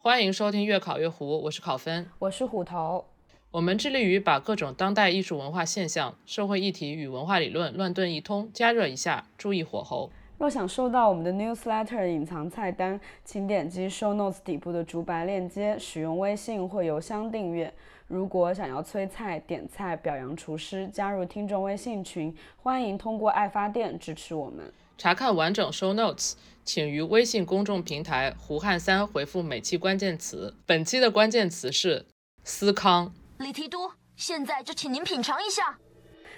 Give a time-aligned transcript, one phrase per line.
[0.00, 3.04] 欢迎收听越考越糊，我是考分，我是虎头。
[3.50, 10.08] 我们致力于把各种当代艺术文化现象、社会议题与文化理论乱炖一通，加热一下，注意火候。
[10.38, 17.74] 若想收到我们的 newsletter 隐藏菜单，请点击 show notes 底部的竹白链接，使用微信或邮箱订阅。
[18.06, 24.72] 如果想要催菜、点菜、表扬厨师，加入听众微信群，欢迎通过爱发电支持我们。
[24.98, 26.32] 查看完整 show notes，
[26.64, 30.56] 请于微信公众平台“胡汉三”回复每期关键词。
[30.66, 32.04] 本期的关键词是
[32.42, 33.14] 思康。
[33.38, 35.78] 李提督，现在就请您品尝一下。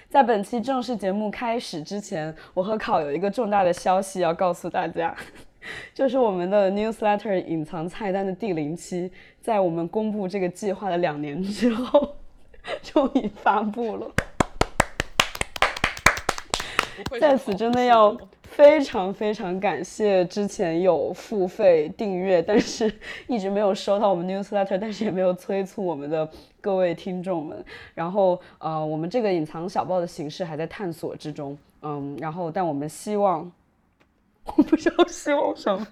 [0.07, 5.17] 在本期正式节目开始之前，我和考有一个重大的消息要告诉大家，
[5.95, 12.17] 就是我们的 newsletter 隐藏菜单的第零期，在我们公布这个计划的两年之后，
[12.83, 14.11] 终于发布了。
[17.19, 18.15] 在此真的要
[18.51, 22.93] 非常非常感谢之前有付费订阅，但是
[23.27, 26.29] 一直没有收到我们 newsletter，但是也没有催促我们的
[26.59, 27.63] 各位听众们。
[27.95, 33.49] 然后呃，我们这个隐藏小报的形式还在探索之中，嗯，然后但我们希望，
[34.43, 35.87] 我不知道希望什么，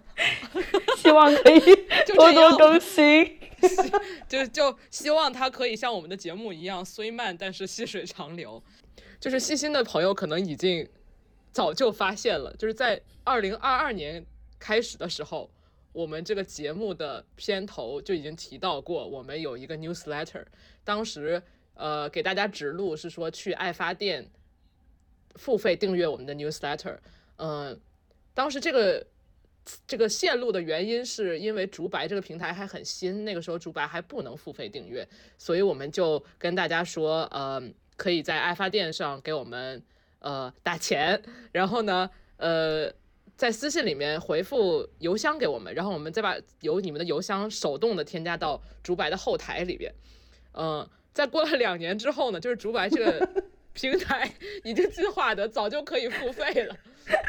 [0.98, 1.60] 希望可以
[2.14, 3.40] 多多更新，
[4.28, 8.62] 就就希望它可以像我们的节目一样，虽慢但是细水长流。
[9.18, 10.86] 就是细心的朋友可能已经。
[11.60, 14.26] 早就发现了，就是在二零二二年
[14.58, 15.52] 开始的时候，
[15.92, 20.46] 我们这个节目的片头就已经提到过，我们有一个 newsletter。
[20.86, 21.44] 当时，
[21.74, 24.26] 呃，给大家指路是说去爱发电
[25.36, 26.98] 付费订阅我们的 newsletter。
[27.36, 27.78] 嗯，
[28.34, 29.06] 当时这个
[29.86, 35.06] 这个线路的原因是因为竹白这个平台还很新，那个时候竹白还不能付费订阅，
[35.38, 37.62] 所以我们就跟大家说，呃，
[37.98, 39.84] 可以在爱发电上给我们。
[40.20, 42.94] 呃，打钱，然后呢，呃，
[43.38, 49.94] 在私信里面回复邮箱给我们，然后我们再把由你们的邮箱手动的添加到竹白的后台里边。
[50.54, 54.30] 嗯，在过了两年之后呢，就是竹白这个 平台
[54.64, 56.76] 已经进化的早就可以付费了，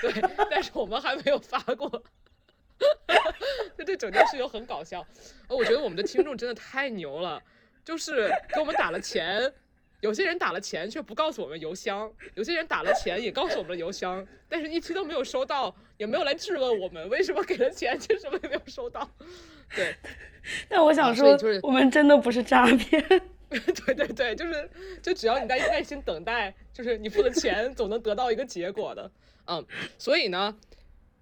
[0.00, 0.12] 对，
[0.50, 1.88] 但是我们还没有发过，
[3.78, 5.06] 就这整件事情很搞笑。
[5.46, 7.40] 呃，我觉得我们的听众真的太牛了，
[7.84, 9.52] 就是给我们打了钱。
[10.00, 19.08] 有些人打了钱却不告诉我们邮箱，有些人打了钱也告诉我们了邮箱，但是一期都没有收到，也没有来质问我们为什么给了钱却什么也没有收到。
[19.74, 19.94] 对，
[20.68, 23.04] 但我想说，我们真的不是诈骗。
[23.50, 24.70] 对对对，就是
[25.02, 29.10] 就只要你在耐心等待，就是你付了钱总能得到一个结果的。
[29.46, 29.66] 嗯，
[29.98, 30.56] 所以呢，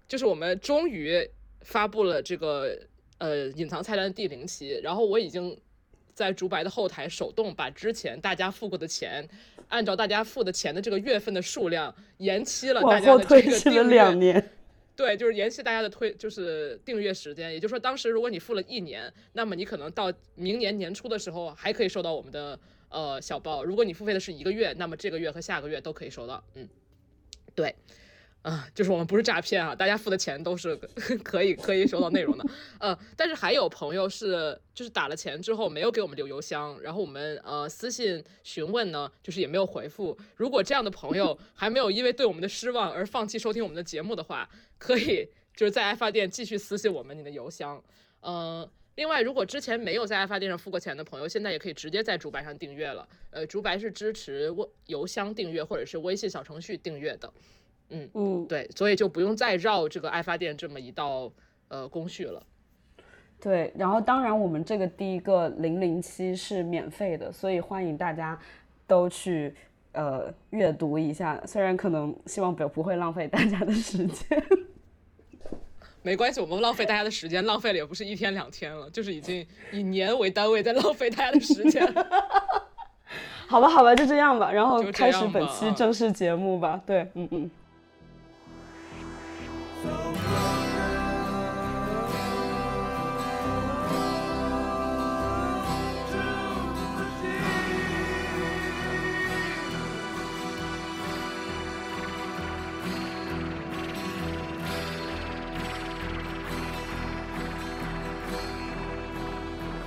[0.07, 1.29] 就是我们终于
[1.61, 2.79] 发布了这个
[3.17, 5.59] 呃隐藏菜单的第零期，然后我已经。
[6.19, 9.25] 在竹白的后台手动把之前大家付过的钱，
[9.69, 14.51] 按照大家付的钱的这个月份的数量延期了，大家的这个订阅两年，
[14.97, 17.53] 对，就是延期大家的推就是订阅时间。
[17.53, 22.59] 也就是说，当时如果你付了一年，那么你可能到明年年初的时候还可以收到我们的
[22.89, 23.63] 呃小包。
[23.63, 26.43] 如果你付费的是一个月，那么这个月和下个月都可以收到。
[26.55, 26.67] 嗯，
[27.55, 27.73] 对。
[28.41, 30.73] 啊，就是我们不是诈骗啊，大家付的钱都是
[31.23, 32.45] 可以可以收到内容的，
[32.79, 40.17] 呃，但是还有朋友是就是打了钱之后没有给我们留邮箱，然后我们呃私信询问呢，就是也没有回复。
[40.35, 47.83] 如果这样的朋友 还没有因为对我们的失望而放弃收听我们的节目的话，可以就是在爱发电继续私信我们你的邮箱。
[48.21, 53.05] 嗯，另外如果之前没有在爱发电上付过钱的朋友，现在也可以直接在竹白上订阅了。
[53.31, 57.31] 呃，竹白是支持微邮箱订阅或者是微信小程序订阅的。
[57.89, 61.31] 嗯嗯，对，所以就不用再绕这个爱发电这么一道
[61.67, 62.41] 呃工序了。
[63.41, 68.37] 对，然后当然我们这个第一个零零七是免费的，所以欢迎大家
[68.85, 69.55] 都去
[69.93, 71.41] 呃阅读一下。
[71.45, 74.43] 虽然可能希望不不会浪费大家的时间，
[76.03, 81.81] 没关系，我们浪费大家的时间，浪费了也不是一天两天了，就是已经以年为单位在浪费大家的时间。
[83.47, 86.81] 好吧，好吧，就这样吧，然后开始本期正式节目吧。
[86.85, 87.49] 对，嗯嗯。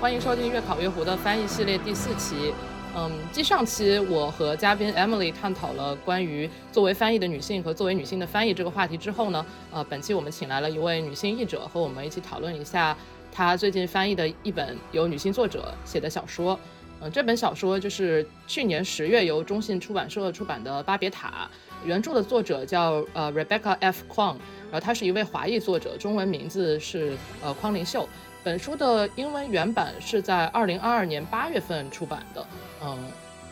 [0.03, 2.53] 欢迎收听《越考越糊》的翻译系列第四期。
[2.97, 12.97] 嗯，继上期我和嘉宾 Emily 探讨了关于作为翻译的女性和作为女性的翻译这个话题之后呢，呃，本期我们请来了一位女性译者和我们一起讨论一下
[13.31, 16.59] 她最近翻译的一本由女性作者写的小说。
[17.01, 21.49] 嗯，这本小说就是去年十月由中信出版社出版的《巴别塔》，
[21.87, 24.03] 原著的作者叫呃 Rebecca F.
[24.13, 24.35] Kwong，
[24.69, 28.09] 然后她是一位华裔作者，中文名字是呃匡灵秀。
[28.45, 32.45] 本书的英文原版是在二零二二年八月份出版的，
[32.83, 32.99] 嗯，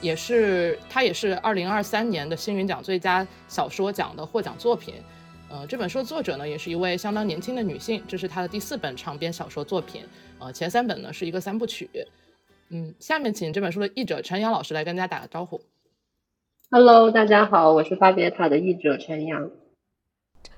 [0.00, 4.94] 也是它也是二零二三年的星云奖最佳小说奖的获奖作品。
[5.48, 10.02] 呃，这本书的作者呢，也是一位相当年轻的女性，这是她的第四本长篇小说作品。
[10.38, 11.88] 呃，前三本呢是一个三部曲。
[12.70, 15.60] 嗯，下面请这本书的译者陈阳老师来跟大家打个招呼。
[16.70, 19.50] Hello，大家好，我是巴别塔的译者陈阳。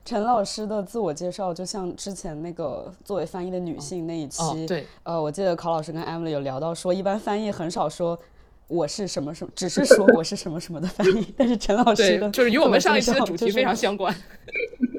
[0.05, 8.19] 陈老师的自我介绍就像之前那个作为翻译的女性那一期，对，呃，我记得考老师跟 Emily 有聊到说，一般翻译很少说
[8.69, 14.15] 我是什么什么，只是说我是什么什么的翻译，但是陈老师的就是与我们上一期的主题非常相关。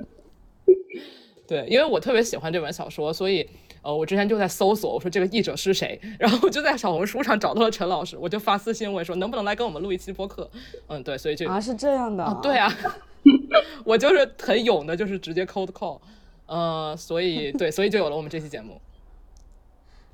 [1.46, 3.50] 对，因为我特别喜欢这本小说，所以。
[3.84, 10.50] 呃，我之前就在搜索，我说这个译者是谁，然后我就在小红书上找到了陈老师，我就发私信问说能不能来跟我们录一期播客。
[10.88, 12.74] 嗯，对，所以就啊是这样的，对啊，
[13.86, 16.00] 我就是很勇的，就是直接 cold call，
[16.46, 18.80] 呃，所以对，所以就有了我们这期节目。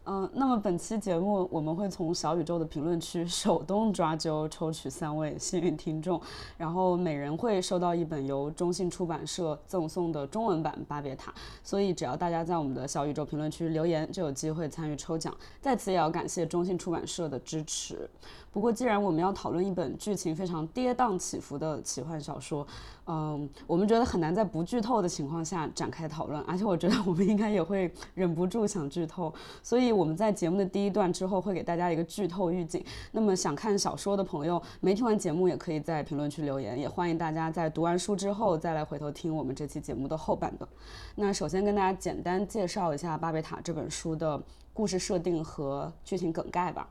[0.06, 6.20] 嗯， 那么本期节目我们会从小宇宙的评论区手动抓阄抽取三位幸运听众，
[6.58, 11.32] 然后每人会收到一本由中信出版社赠送的中文版《巴别塔》，
[11.64, 15.36] 所以只要大家在我们的小宇宙评论区留言，就有机会参与抽奖。
[15.62, 18.10] 在此也要感谢中信出版社的支持。
[18.52, 22.66] 不过，既然我们要讨论一本剧情非常跌宕起伏的奇幻小说，
[23.06, 29.32] 嗯，我们觉得很难在不剧透的情况下展开讨论，而且我觉得我们应该也会忍不住想剧透，
[29.62, 32.84] 所以我们在节目的第一段之后会给大家一个剧透预警。
[33.12, 40.68] 那么想看小说的朋友，没听完节目也可以在评论区留言，也欢迎大家在读完书之后再来回头听我们这期节目的后半段。
[41.16, 44.42] 那首先跟大家简单介绍一下《巴别塔》这本书的
[44.74, 46.90] 故事设定和剧情梗概吧。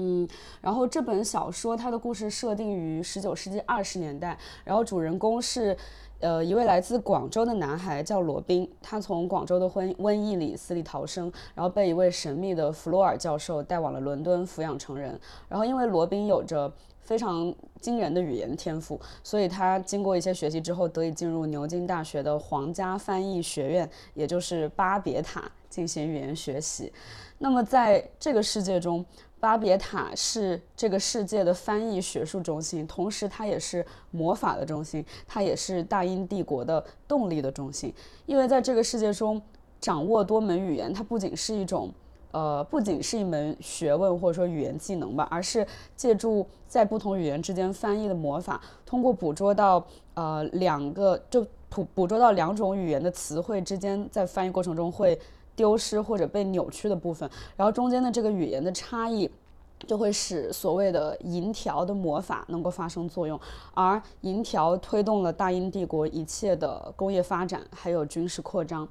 [0.00, 0.28] 嗯，
[0.60, 5.76] 然后这本小说它的故事设定于十九世纪二十年代，然后主人公是，
[6.20, 15.18] 呃，一位来自广州的男孩叫罗宾，他从广州的瘟瘟疫里死里逃生，然后被一位神秘的弗洛尔教授带往了伦敦抚养成人。
[15.48, 26.92] 然后因为罗宾有着非常惊人的语言天赋，所以他经过一些学习之后，得以进入牛津大学的皇家翻译学院，也就是巴别塔进行语言学习。
[27.40, 29.04] 那么在这个世界中，
[29.40, 37.94] 巴别塔是这个世界的翻译学术中心，同时它也是魔法的中心，它也是大英帝国的动力的中心。
[38.26, 39.40] 因为在这个世界中，
[39.80, 41.92] 掌握多门语言，它不仅是一种，
[42.32, 55.16] 呃，不仅是一门学问或者说语言技能吧，而是借助在不同语言之间翻译的魔法，通过捕捉到呃两个就捕捕捉到两种语言的词汇之间在翻译过程中会。
[55.58, 59.28] 丢失或者被扭曲的部分，然后中间的这个语言的差异，
[59.86, 63.38] 就会使所谓的银条的魔法能够发生作用，
[63.74, 68.86] 而银条推动了大英帝国一切的工业发展，还有军事扩张。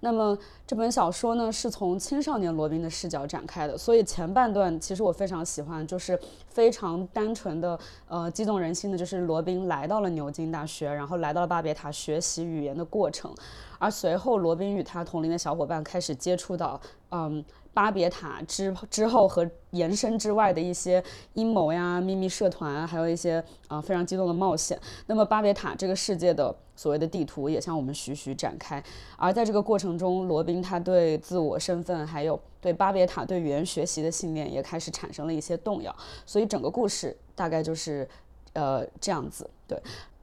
[0.00, 0.36] 那么
[0.66, 6.18] 这本小说呢，是从青少年罗宾的视角展开的，所以前半段其实我非常喜欢，就是
[6.48, 7.78] 非常单纯的，
[8.08, 13.32] 呃，激动人心的，就是罗宾来到了牛津大学，然后来到了巴别塔学习语言的过程。
[13.78, 16.80] 而随后，罗宾与他同龄的小伙伴开始接触到，
[17.14, 17.44] 嗯，
[17.74, 21.02] 巴别塔之之后和延伸之外的一些
[21.34, 24.78] 阴谋呀、秘密社团，还有一些啊非常激动的冒险。
[25.06, 28.82] 那么，巴别塔这个世界的所谓的地图也向我们徐徐展开。
[29.18, 35.94] 而在这个过程中，罗宾他对自我身份，还有对巴别塔对语言学习的信念，也开始产生了一些动摇。
[36.24, 38.08] 所以，整个故事大概就是
[38.54, 39.78] 呃这样子，对。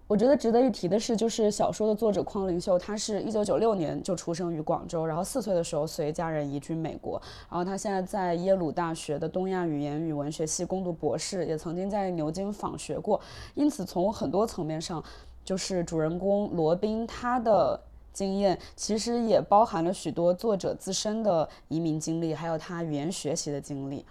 [0.09, 13.21] 我觉得值得一提的是，就是小说的作者匡灵秀，他是一九九六年就出生于广州，然后四岁的时候随家人移居美国，然后他现在在耶鲁大学的东亚语言与文学系攻读博士，也曾经在牛津访学过。
[13.53, 15.03] 因此，从很多层面上，
[15.45, 17.79] 就是主人公罗宾他的
[18.11, 24.03] 经验，其实也包含了许多作者自身的移民经历，还有他语言学习的经历。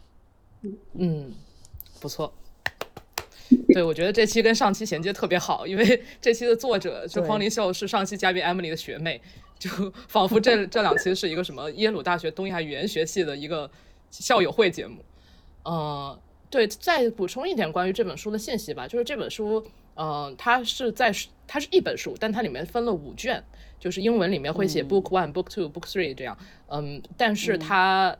[0.92, 1.34] 嗯，
[2.00, 2.32] 不错。
[3.72, 9.20] 对，我觉得这期跟上期衔接特别好，因为 这期的作者就匡林秀是上期嘉宾 Emily 的学妹，
[9.58, 9.70] 就
[10.08, 13.70] 仿佛这这两期是一个什么耶鲁大学东亚语言学系的一个
[14.10, 15.02] 校友会节目。
[15.64, 16.18] 嗯，
[16.50, 19.64] 对，再补充一点关于这本书的信息吧，就是这本书，
[19.96, 21.12] 嗯，它是在
[21.46, 23.42] 它是一本书，但它里面分了五卷，
[23.80, 26.36] 就是英文里面会写 Book One、Book Two、Book Three 这样，
[26.68, 28.16] 嗯，但是它。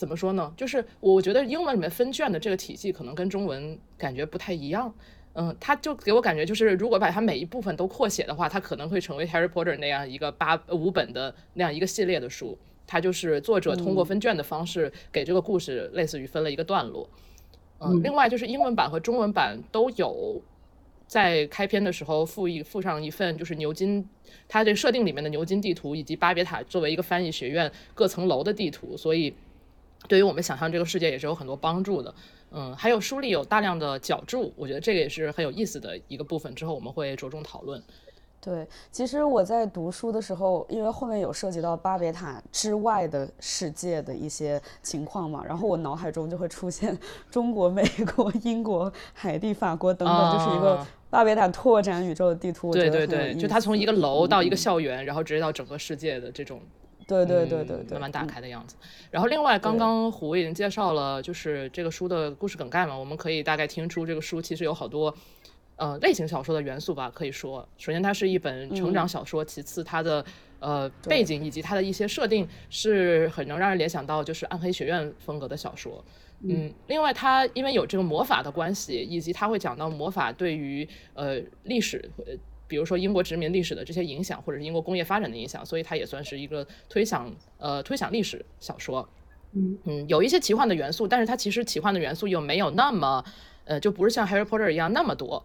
[0.00, 0.50] 怎么说呢？
[0.56, 4.90] 就是我觉得英文里面分卷的这个体系可能跟中文感觉不太一样。
[5.34, 12.56] 嗯，它就给我感觉就是，如果把它每一部分都扩写的话，它可能会成为 Harry Potter 那样一个八五本的那样一个系列的书。
[12.86, 17.06] 它就是作者通过分卷的方式给这个故事类似于分了一个段落。
[17.78, 20.40] 嗯，另外就是英文版和中文版都有
[21.06, 24.08] 在开篇的时候附一附上一份就是牛津，
[24.48, 29.32] 它这设定里面的牛津地图以及巴别塔作为一个翻译学院各层楼的地图，所以
[30.08, 32.14] 对于我们想象这个世界也是有很多帮助的。
[32.52, 37.80] 嗯，还有书里有大量的脚注，我觉得这个也是很有意思的一个部分，之后我们会着重讨论。
[38.42, 46.98] 对，其实我在读书的时候，因为后面有涉及到巴别塔之外的世界的一些情况嘛，然后我脑海中就会出现
[47.30, 47.84] 中国、美
[48.16, 52.72] 国、英国、海地、法国等等，就是一个巴别塔拓展宇宙的地图。
[52.72, 56.62] 对对对，就它从一个楼到一个校园，然后直接到整个世界的这种，
[57.10, 58.76] 对对对对对，慢慢打开的样子。
[59.10, 65.14] 然后另外，刚刚胡已经介绍了，就是这个书的故事梗概嘛，我们可以大概听出这个书其实有好多。
[65.76, 70.22] 呃，类型小说的元素吧，可以说，首先它是一本成长小说，其次它的
[70.58, 76.04] 呃背景以及它的一些设定是很能让人联想到就是暗黑学院风格的小说。
[76.42, 82.10] 嗯，另外它因为有这个魔法的关系，以及它会讲到魔法对于呃历史，
[82.70, 89.06] 比如说英国殖民历史的这些影响，或者是英国工业发展的影响，所以它也算是一个推想呃推想历史小说。
[89.54, 93.24] 嗯嗯，有一些奇幻的元素，但是它其实奇幻的元素又没有那么
[93.64, 95.44] 呃，就不是像 Harry Potter 一样那么多。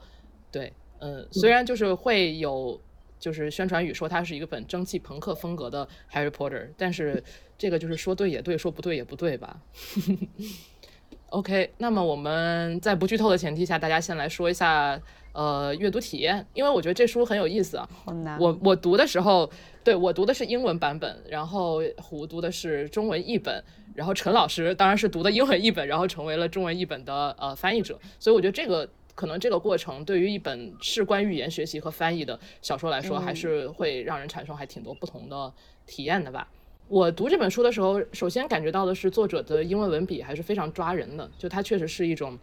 [0.52, 2.80] 对，嗯，虽然就是会有，
[3.20, 7.24] 就是宣传语说它是一个本蒸汽朋克风格的 Harry Potter，但是
[7.58, 9.60] 这个就是说对也对，说不对也不对吧。
[11.32, 15.02] OK，那么我们在不剧透的前提下，大家先来说一下
[15.36, 17.88] 呃阅读体验，因为我觉得这书很有意思啊。
[18.04, 18.40] 好难。
[18.40, 19.48] 我我读的时候，
[19.84, 23.64] 对我读的是英文版本，然后胡读的是中文译本，
[23.94, 28.90] 然后陈老师当然是读的英文译本，然后成为了中文译本的呃翻译者，所以我觉得这个。
[29.16, 35.54] 可能这个过程对于一本事关语言学习和翻译的小说来说，还是会让人产生还挺多不同的
[35.88, 36.46] 体验的吧。
[36.90, 42.38] 我读这本书的时候，首先感觉到的是作者的英文文笔还是非常抓人的，就它确实是一种，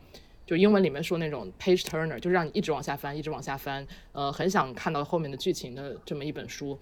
[0.46, 6.78] 就英文里面说那种 page turner，就是让你一直往下翻，一直往下翻，呃，很想看到后面的剧情的这么一本书。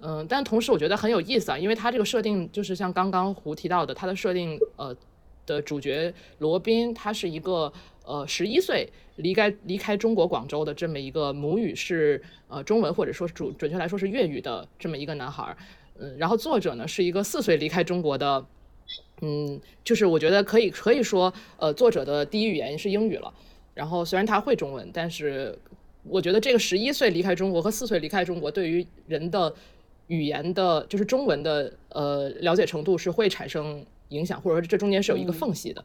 [0.00, 4.96] 嗯，但同时我觉得很有意思啊，因为它这个设定就是像刚刚胡提到的，它的设定呃
[5.46, 7.72] 的主角罗宾，他是一个。
[8.06, 15.56] 呃，十一岁离开离开中国广州的这么一个母语是呃中文，或者说主准确来说是粤语的这么一个男孩，
[15.98, 18.44] 嗯，然后作者呢是一个四岁离开中国的，
[19.24, 23.32] 嗯，就是我觉得可以可以说，呃，作者的第一语言是英语了。
[23.72, 25.58] 然后虽然他会中文，但是
[26.04, 29.54] 我觉得这个十一岁离开中国和四岁离开中国对于人的
[30.08, 35.84] 语言的，就是中文的呃了解程度是会产生影响，或者说这中间是有一个缝隙的。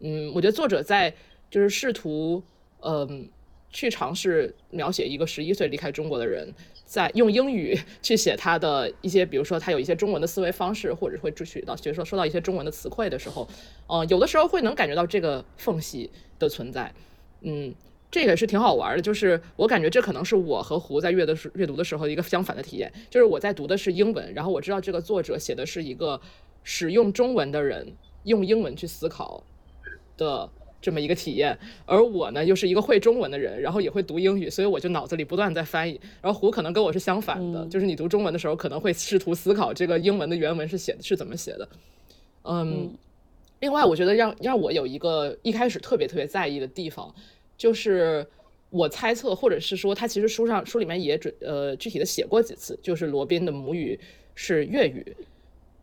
[0.00, 1.14] 嗯，我觉得作者在。
[1.50, 2.42] 就是试图，
[2.80, 3.28] 嗯，
[3.70, 6.52] 去尝试描写一个十一岁离开中国的人，
[6.94, 13.48] 在用英语去写他的一些，比如说他有一些中文的思维方式，或者会注取到，比如说说到一些中文的词汇的时候，
[13.88, 16.08] 嗯，有的时候会能感觉到这个缝隙
[16.38, 16.94] 的存在，
[17.40, 17.74] 嗯，
[18.12, 19.02] 这个是挺好玩的。
[19.02, 26.20] 就是我感觉这可能是我和胡在阅的时阅读的时候一个相反的体验，就是我在读的是英文，然后我知道这个作者写的是一个
[26.62, 29.42] 使用中文的人用英文去思考
[30.16, 30.48] 的。
[30.84, 35.98] 这么一个体验，而我呢又是一个会中文的人，然后也会读英语，所以我就脑子里不断在翻译。
[36.20, 41.66] 然后胡可能跟我是相反的，就是你读中文的时候可能会试图思考这个英文的原文是写的是怎么写的。
[42.42, 42.92] 嗯，
[43.60, 47.14] 另外我觉得让让我有一个一开始特别特别在意的地方，
[47.56, 48.26] 就是
[48.68, 53.98] 我猜测或者是说他其实书上书里面也准呃具体的写过几次，就是罗宾的母语
[54.34, 55.16] 是粤语。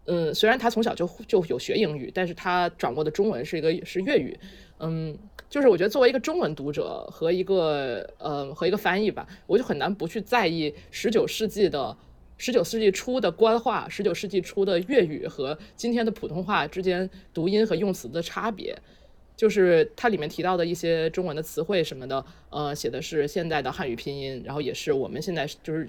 [0.06, 4.38] 嗯，虽然他从小就就有学英语，但是他掌握的中文是一个是粤语。
[4.84, 5.16] 嗯，
[5.48, 11.96] 就是我觉得作为一个中文读者和一个呃和一个翻译吧，我就很难不去在意十九世纪的
[12.38, 18.76] 十九世纪初的官话，十九世纪初的粤语和今天的普通话之间读音和用词的差别。
[19.38, 25.88] 就是它里面提到的一些中文的词汇什么的，呃，写的是现代的汉语拼音，然后也是我们现在就是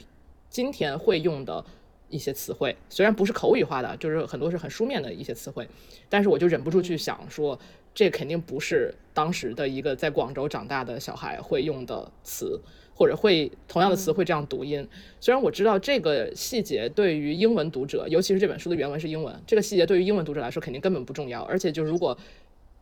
[0.49, 1.63] 今天会用的
[2.09, 5.69] 一些词汇，虽然不是口语化的，就是很多是很书面的一些词汇，
[6.09, 7.59] 但是我就忍不住去想说。
[7.95, 12.61] 这肯定不是当时的一个在广州长大的小孩会用的词，
[12.95, 14.89] 或者会同样的词会这样读音。
[15.21, 21.43] 虽然我知道这个细节对于英文读者，尤其是这本书的原文是英文，这个细节对于英文读者来说肯定根本不重要。
[21.43, 22.17] 而且就如果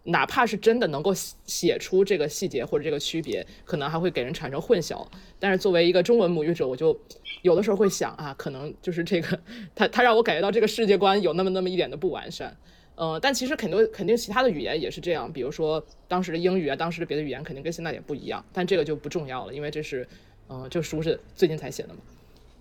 [0.04, 1.12] 哪怕是真的能够
[1.44, 5.06] 写出这个细节或者这个区别，可能还会给人产生混淆。
[5.38, 6.98] 但是作为一个中文母语者，我就
[7.42, 9.38] 有的时候会想啊，可能就是这个
[9.74, 12.56] 他他让我感觉到这个世界观有那么那么一点的不完善。
[13.00, 20.06] 呃，但其实肯多肯定其他的语言也是这样，比如说当时的英语啊，当时的别的语言肯定跟现在也不一样，但这个就不重要了，因为这是，
[20.50, 22.00] 嗯，这书是最近才写的嘛，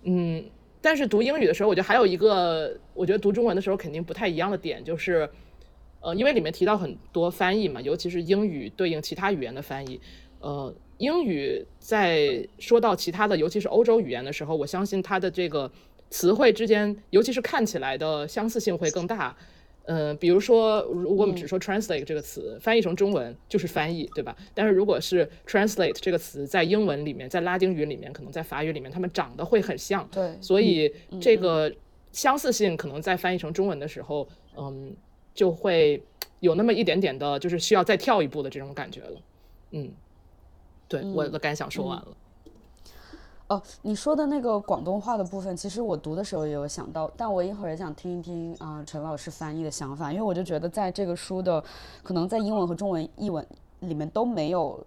[0.04, 0.42] 嗯，
[0.80, 5.28] 但是读英语的时候，我觉得还有一个，我觉得读中文的时候肯定不太一样的点就是，
[6.00, 10.00] 呃，因为里面提到很多翻译嘛，尤其是英语对应其他语言的翻译，
[10.38, 15.70] 呃，英语在说到其他的，尤其是欧洲语言的时候，我相信它的这个
[16.08, 19.36] 词汇之间，尤其是看起来的相似性会更大。
[19.84, 24.36] 嗯，比如说，如果我们只说 translate 这个词，翻译成中文就是翻译，对吧？
[24.54, 30.06] 但是如果是 translate 这个词在英文里面，在拉丁语里面，可能在法语里面，它们长得会很像。
[30.12, 31.72] 对，所以这个
[32.12, 34.94] 相似性可能在翻译成中文的时候，嗯，
[35.34, 36.02] 就会
[36.38, 39.20] 有那么一点点的，就是需要再跳一步的这种感觉了。
[39.72, 39.90] 嗯，
[40.86, 42.16] 对，我的感想说完了。
[43.50, 51.60] 哦，你说的那个广东话的部分，其实我读的时候也有想到，但我一会儿也想听一听啊陈老师翻译的想法，因为我就觉得在这个书的
[52.04, 53.44] 可能在英文和中文译文
[53.80, 54.78] 里面都没有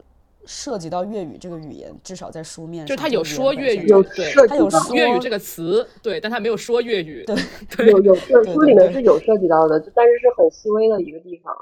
[0.45, 7.25] 涉及到粤语这个语言，至少在书面就他有说粤语，对，他有说粤语这个词，对，但他没有说粤语，
[7.75, 11.53] 对，有有这书里面是有涉及到的，但是是很细微的一个地方。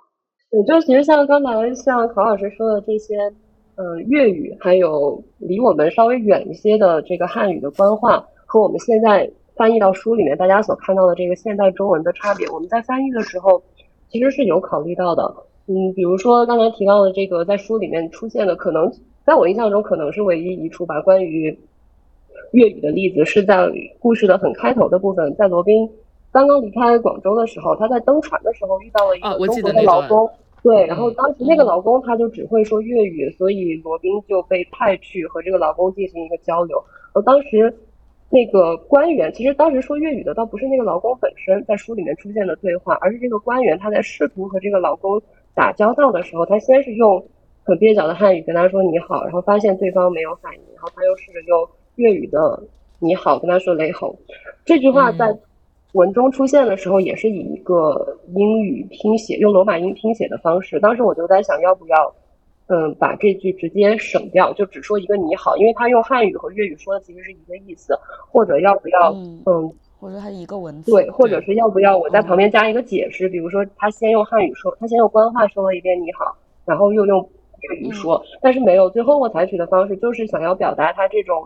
[0.51, 3.33] 对，就其实像刚才像考老师说的这些。
[3.75, 13.61] 呃，粤语还有离我们稍微远一些的这个汉语的官话，和我们现在翻译到书里面大家所看到的这个现代中文的差别，我们在翻译的时候
[14.09, 15.33] 其实是有考虑到的。
[15.67, 18.91] 嗯，比如说刚才提到的这个在书里面出现的，可能
[19.25, 21.57] 在我印象中可能是唯一一处吧，关于
[22.51, 25.89] 粤语的例子是在故事的很开头的部分，在罗宾
[26.31, 30.29] 刚刚离开广州的时候，他在登船的时候遇到了一个中国的老公。
[30.63, 36.77] 对，然后当时那个老公他就只会说粤语，所以罗宾就被派去和这个老公进行一个交流。
[37.13, 37.75] 而当时
[38.29, 45.19] 那个官员，其实当时说粤语的倒不是那个老公本身在书里面出现的对话，而是这个官员他在试图和这个老公
[45.55, 47.25] 打交道的时候，他先是用
[47.63, 52.61] 很蹩脚的汉语跟他说你好，然后发现对方没有反应，然后他又试着用粤语的
[52.99, 54.15] 你好跟他说雷吼。
[54.63, 55.35] 这句话在。
[55.93, 60.79] 文中出现的时候，也是以一个英语拼写，用罗马音拼写的方式。
[60.79, 62.15] 当时我就在想，要不要，
[62.67, 67.93] 嗯，把这句直接省掉，就只说一个你好，因为他用汉语和粤语说的其实是一个意思。
[68.29, 69.11] 或者要不要，
[69.45, 69.69] 嗯，
[69.99, 76.33] 或者他一个文字，对，或者是要不要我在旁边加一个解释，比如说他先用汉语说，他先用官话说了一遍你好，
[76.63, 77.19] 然后又用
[77.59, 78.89] 粤语说，但是没有。
[78.89, 81.45] 最后我采取的方式就是想要表达他这种，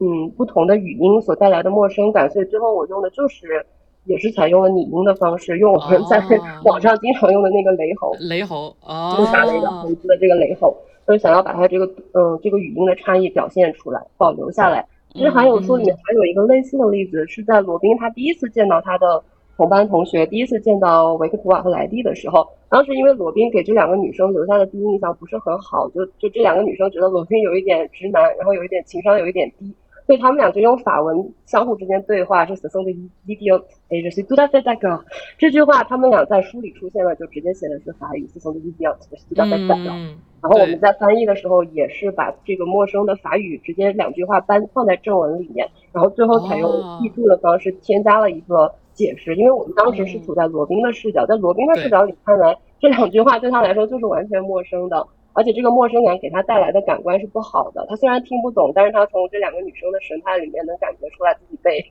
[0.00, 3.64] 嗯，不同的语音所带来的陌生感，所以最后我用的就是。
[4.06, 6.22] 也是采用了拟音的方式，用我们在
[6.64, 8.76] 网上经常用的那个雷吼，雷吼，
[9.16, 14.86] 就是打雷的猴子的这个雷吼，就是想要把它这个嗯这个语音的差异表现出来，保留下来。
[15.12, 19.22] 其实还有书里面还有一个类似的例子，是在罗宾他第一次见到他的
[19.56, 29.74] 同班同学，第一次见到维克图瓦和莱蒂的时候，当时因为罗宾给这两个女生留下的第一印象不是很好，就就这两个女生觉得罗宾有一点直男，然后有一点情商有一点低。
[30.06, 32.94] 所以他们俩就用法文相互之间对话，是 “ce sont des
[33.26, 35.00] idiots”，哎，这是 “tout à fait d'accord”。
[35.36, 40.14] 这句话他们俩在书里出现了，就直接写的是法语 “ce sont des idiots”，“tout à fait d'accord”。
[40.40, 46.70] 然后我们在翻译的时候也是把这个陌生的法语直接两句话搬放在正文里面，然后最后采用
[47.02, 55.04] 译注的方式添加了一个解释，因为我们当时是处在罗宾的视角，在罗宾的视角里看来，这两句话对他来说就是完全陌生的。
[55.36, 57.84] 而且这个陌生感给他带来的感官是不好的。
[57.90, 61.84] 他虽然听不懂，但是他从这两个女生的神态里面能感觉出来自己被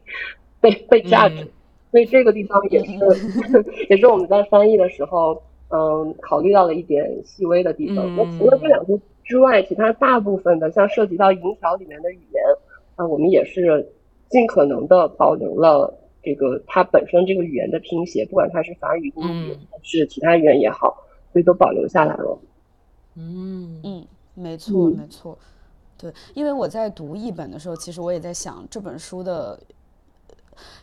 [0.59, 1.47] 被被价值。
[1.91, 2.91] 所以这个地方也是
[3.87, 8.15] 也是我们在翻译的时候，嗯，考虑到了一点细微的地方。
[8.17, 12.43] 那除了这两句之外，其他大部分的像涉及到银条里面的语言
[12.95, 13.87] 啊，我们也是
[14.27, 20.97] 尽可能的保留了这个它本身这个语言的拼写，不管它是法语、英语还是其他语言也好，
[21.31, 22.39] 所以都保留下来了。
[23.15, 23.81] 嗯。
[23.83, 25.37] 嗯，没错没错，
[25.97, 29.57] 对，因为我在读译本的时候，其实我也在想这本书的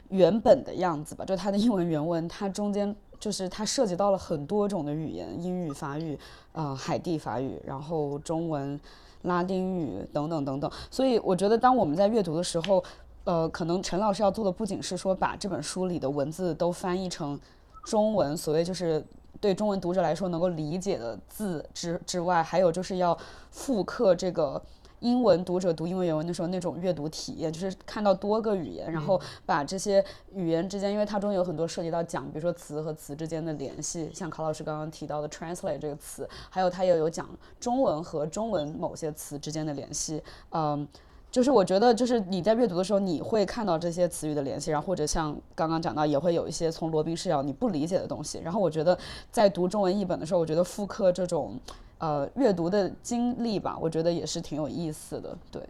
[0.08, 6.18] 原本的样子吧，就它的英文原文，它中间就是它涉及到了很多种的语言，英语、法语、
[6.52, 8.80] 呃海地法语，然后中文、
[9.22, 12.82] 拉丁语等等等等，所以我觉得当我们在阅读的时候，
[13.24, 17.38] 呃，可能陈老师要做的不仅是说把这本书里的文字都翻译成
[17.84, 19.04] 中文，所谓就是。
[19.42, 23.18] 对中文读者来说能够理解的字之之外，还有就是要
[23.50, 24.62] 复刻这个
[25.00, 30.02] 英文读者读英文原文的时候那种阅读体验，就是看到多个语言，然后把这些
[30.32, 37.28] 语言之间，因为它中有很多涉及到讲，比如说词和词之间的联系，像考老师刚刚提到的 translate 这个词，还有它也有讲
[37.58, 40.86] 中文和中文某些词之间的联系，嗯。
[41.32, 48.38] 就是我觉得，就是你在阅读的时候，你会看到这些词语的联系，然后或者像刚刚讲到，也会有一些从罗宾视角你不理解的东西。
[48.44, 48.96] 然后我觉得，
[49.30, 51.58] 在读中文译本的时候，我觉得复刻这种，
[52.02, 55.38] 呃阅读的经历吧，我觉得也是挺有意思的。
[55.52, 55.62] 对，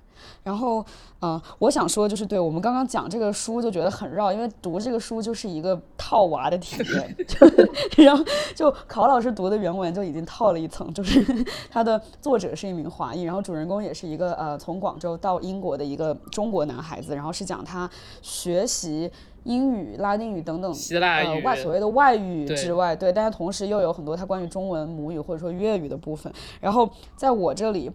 [0.43, 0.83] 然后
[1.21, 11.23] 嗯、我想说就是，对我们刚刚讲这个书就觉得很绕，因为读这个书就是一个套娃的体验， 就然后就考老师读的原文就已经套了一层，就是
[11.71, 17.89] 他的作者是一名华裔，然后主人公也是一个呃从广州到英国的一个中国男孩子，然后是讲他
[18.23, 19.13] 学习。
[19.45, 26.33] 英语、拉丁语等等，希腊语呃外所谓的外语之外，对，但是同时又有很多它关于中文母语或者说粤语的部分。
[26.61, 27.91] 然后在我这里，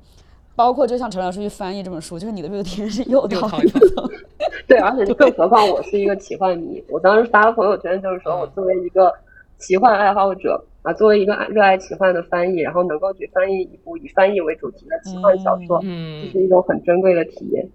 [0.56, 4.18] 包括就像陈老师去翻译这本书，就是你的阅读体验是又套一又套一。
[4.68, 9.14] 对，而且就更何况我是一个奇幻迷，我当时发了朋友圈，就是说我作为一个
[9.58, 17.70] 奇幻爱好者啊，作为一个爱热爱奇幻的翻译，然后能够去翻译一部以翻译为主题的奇幻小说，嗯这嗯是一种很珍贵的体验。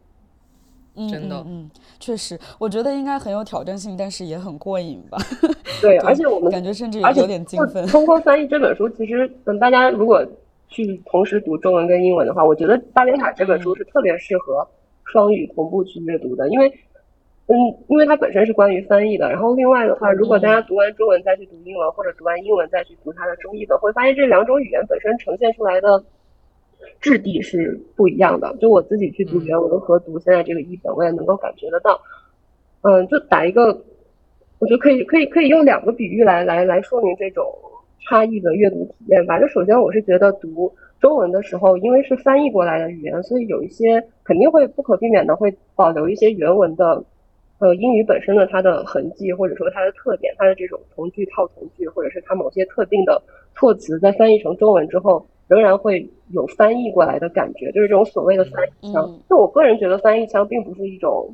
[0.95, 5.19] 嗯真的嗯嗯，确实，我觉得应该很有挑战性，但是也很过瘾吧。
[5.81, 7.87] 对， 而且我们感觉甚至有点兴奋。
[7.87, 10.25] 通过翻译这本书，其实嗯，大家如果
[10.69, 14.67] 去同时读中文跟英文的话，我觉得《巴别塔》这本书是特别适合
[15.05, 16.69] 双语同步去阅读的，因为
[17.49, 17.57] 嗯，
[17.89, 19.29] 因为它本身是关于翻译的。
[19.31, 26.03] 然后另外的话，如果大家读完中文再去读英文，或者读完英文再去读它的中译本，会发现这两种语言本身呈现出来的
[27.01, 28.55] 质地是不一样的。
[28.61, 32.01] 就我自己去读原文和读现在这个译本，我也能够感觉得到。
[32.83, 33.67] 嗯，就打一个，
[34.59, 37.45] 我觉得可以可以可以用两个比喻来来来说明这种
[38.01, 39.39] 差异的阅读体验吧。
[39.39, 47.05] 就首先我是觉得读中文的时候，因为是翻译过来的语言，所以有一些肯定会不可避免的会保留一些原文的。
[47.59, 53.23] 呃，英语本身的它的痕迹，或者说它的特点，它的这种从句套从句，或者是它某些特定的
[53.55, 59.05] 措辞，在翻译成中文之后，仍然会有翻译过来的感觉，就是这种所谓的翻译腔。
[59.07, 61.29] 嗯就我个人觉得，翻译腔并不是一种，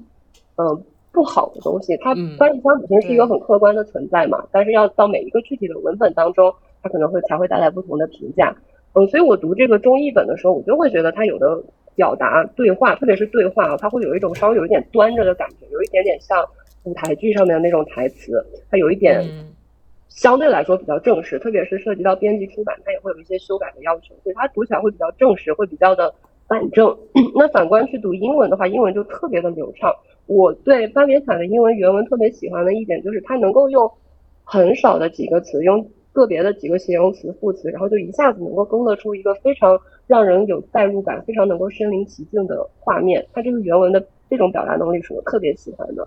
[0.57, 1.97] 嗯、不好的东西。
[1.99, 6.53] 它嗯翻译腔本身是一个很客观的存在嘛，但是要到每一个具体的文本当中，
[6.83, 8.53] 它可能会才会带来不同的评价。
[8.95, 11.63] 嗯，所以我读这个中译本的时候，我就会觉得它有的
[11.95, 16.45] 表达对话，特别是对话啊，它会有一种稍微有一点端着的感觉，有一点点像
[16.85, 19.48] 舞台剧上面的那种台词，它有一点嗯
[20.09, 26.13] 相对来说比较正式，特别是涉及到编辑出版，它也会有一些修改的要求，所以它读起来会比较正式，会比较的
[26.47, 26.97] 板正。
[27.37, 29.95] 那反观去读英文的话，英文就特别的流畅。
[30.27, 33.91] 我对巴别塔的英文原文特别喜欢的一点就是它能够用
[34.45, 43.25] 很少的几个词，用个别的几个形容词、副词，然后就一下子能够勾勒出一个非常让人有代入感、非常能够身临其境的画面。
[43.33, 46.07] 它这个原文的这种表达能力是我特别喜欢的。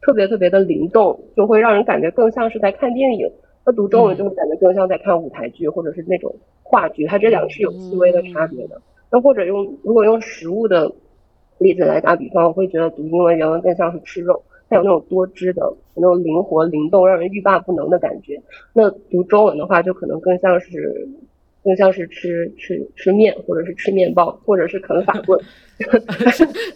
[0.00, 3.30] 特别特别的灵动，就会让人感觉更像是在看电影。
[3.66, 8.80] 那读中文就会感觉更像在看舞台剧或者是那种话剧，它这两个是有细微的差别的。
[9.10, 10.90] 那或者用如果用食物的
[11.58, 18.40] 例子来打比方，我会觉得读英文原文更像是吃肉，它有那种多汁的、那种灵活灵动、让人欲罢不能的感觉。
[18.72, 21.08] 那读中文的话，就可能更像是
[21.64, 25.38] 更像是吃吃吃面，或者是吃面包，或者是啃法棍。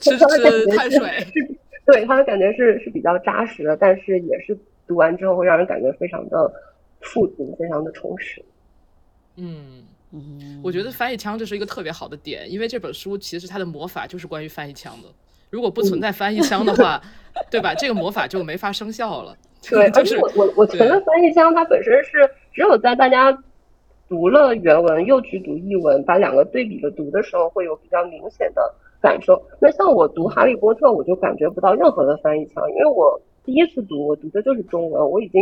[0.00, 0.26] 吃吃
[0.76, 1.00] 碳水，
[1.84, 6.52] 对，他的感觉是是比较扎实的，但是也是读完之后会让人感觉非常的
[7.00, 8.42] 富足，非常的充实。
[9.36, 9.84] 嗯。
[10.14, 15.08] 嗯，我觉得翻译腔这是一个特别好的点，因为这本书其实它的魔法就是关于翻译腔的。
[15.48, 17.00] 如果不存在翻译腔的话，
[17.50, 17.74] 对吧？
[17.74, 19.34] 这个魔法就没法生效了。
[19.70, 23.32] 对，就是而且我我我觉得翻译腔它本身是只有在大家
[24.06, 29.42] 读了原文又去读译文，把两个对比着读的时候，会有比较明显的感受。
[29.60, 35.40] 那像我读《哈利波特》，我就感觉不到任何的翻译腔，因为我第一次读，我读的就是中文，我已经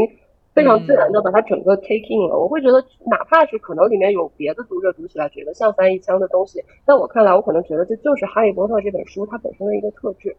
[0.55, 2.39] 非常自然的把它整个 take in 了。
[2.39, 10.35] 我会觉得，哪怕是可能里面有别的读者读起来觉得像翻译腔的东西，在我看来，我可能觉得这就是《哈利波特》这本书它本身的一个特质。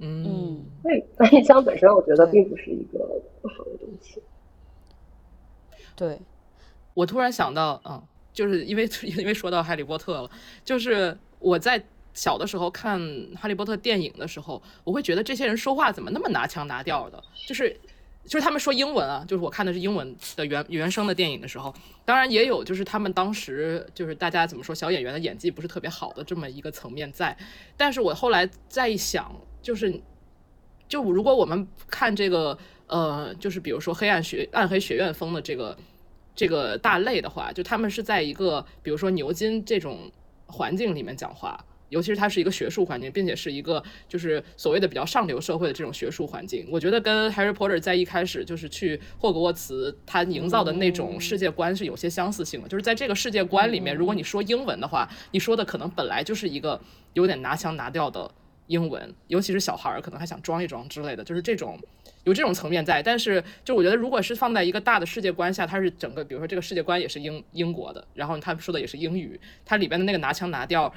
[0.00, 2.98] 嗯，所以翻译腔本身，我觉得并不是一个
[3.42, 4.22] 不好的东西。
[5.96, 6.16] 对，
[6.94, 8.00] 我突然想到，嗯，
[8.32, 10.30] 就是因为因为说到哈利波特了，
[10.64, 11.82] 就是我在
[12.14, 13.00] 小的时候看
[13.36, 17.78] 哈利波特电影的时候，我会觉得这些人说话怎么那么拿腔拿调的，就是。
[18.26, 27.34] 就是他们说英文啊，就是我看的是英文的原原声的电影的时候，当然也有就是他们当时就是大家怎么说小演员的演技不是特别好的这么一个层面在，
[27.74, 29.98] 但是我后来再一想，就是
[30.86, 35.78] 就如果我们看这个呃，就是比如说黑暗学暗黑学院风的这个
[36.34, 40.12] 这个大类的话，就他们是在一个比如说牛津这种
[40.44, 56.80] 环境里面讲话，尤其是它是一个学术环境，并且是一个就是所谓的比较上流社会的这种学术环境，我觉得跟 Harry Potter 在一开始就是去霍格沃茨他营造的那种世界观是有些相似性的，就是在这个世界观里面，如果你说英文的话，你说的可能本来就是一个
[57.14, 58.30] 有点拿腔拿调的
[58.66, 61.78] 英文，尤其是小孩儿可能还想装一装之类的，就是这种
[62.24, 63.02] 有这种层面在。
[63.02, 70.92] 但是就我觉得，如果是放在一个大的世界观下，它是整个，比如说这个世界观也是英英国的，然后他说的也是英语，它里边的那个拿腔拿调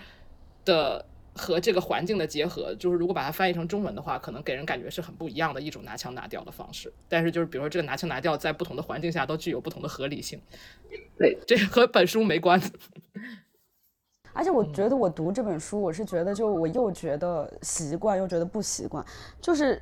[0.65, 1.05] 的。
[1.33, 6.91] 和这个环境的结合，就是如果把它翻译成中文的话，可能给人感觉是很不一样的一种拿腔拿调的方式。
[7.07, 10.37] 但是就是比如说这个拿腔拿调在不同的环境下都具有不同的合理性。
[11.17, 12.61] 对，这和本书没关。
[14.33, 19.03] 而且我觉得我读这本书，我是觉得就我又觉得习惯，又觉得不习惯，
[19.39, 19.81] 就是。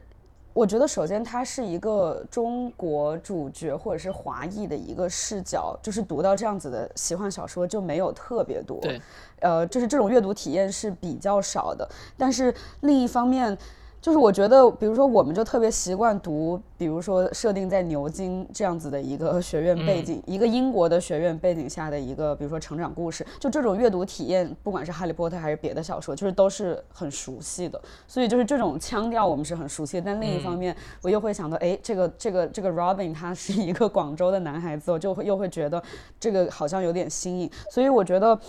[0.54, 9.02] 我觉得首先它是一个中国主角或者是华裔的一个视角，就是读到这样子的奇幻小说就没有特别多，对，
[9.40, 13.58] 呃，就是这种阅读体验是比较少的，但是另一方面。
[14.02, 27.80] 就是我觉得，比如说，我们就特别习惯读，比如说设定在牛津这样子的一个学院背景，一个英国的学院背景下的一个，比如说成长故事，就这种阅读体验，不管是哈利波特还是别的小说，就是都是很熟悉的。
[28.08, 35.84] 所以就是这种腔调我们是很熟悉的，但另一方面，我又会想到，哎，这个这个这个 Robin 他是一个广州的男孩子，我就会又会觉得
[36.18, 37.52] 这个好像有点新颖。
[37.70, 38.40] 所以我觉得，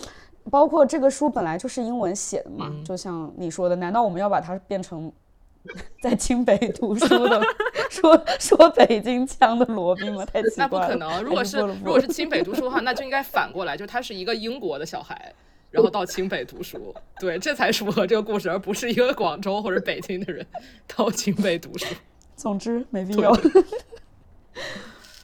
[0.49, 5.11] 包括这个书本来就是英文写的嘛，就像你说的，难道我们要把它变成？
[6.01, 7.41] 在清北读书的，
[7.89, 10.25] 说说北京腔的罗宾吗？
[10.25, 10.67] 太奇怪了。
[10.67, 11.23] 那不可能。
[11.23, 15.33] 如果是如果是清北读书的话，那就应该反过来，就他是一个英国的小孩，
[15.69, 20.45] 然后到清北读书，对，这才符合这个故事，而不是一个广州或者北京的人
[20.95, 21.85] 到清北读书。
[22.35, 23.31] 总之没必要。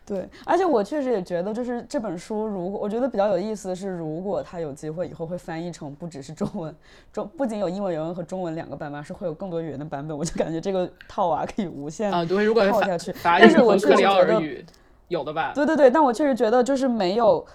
[0.07, 6.73] 对，而且我确实也觉得，就是这本书，如果我觉得比较有意思的是，如果它有机会以后会翻译成不只是中文，
[7.11, 10.17] 中不仅有英文原文和中文两个版本，是会有更多语言的版本。
[10.17, 13.13] 我就感觉这个套娃可以无限啊，对，如果套下去。
[13.21, 14.41] 但是我确实觉得
[15.09, 15.51] 有的吧。
[15.53, 17.45] 对对对，但我确实觉得就是没有。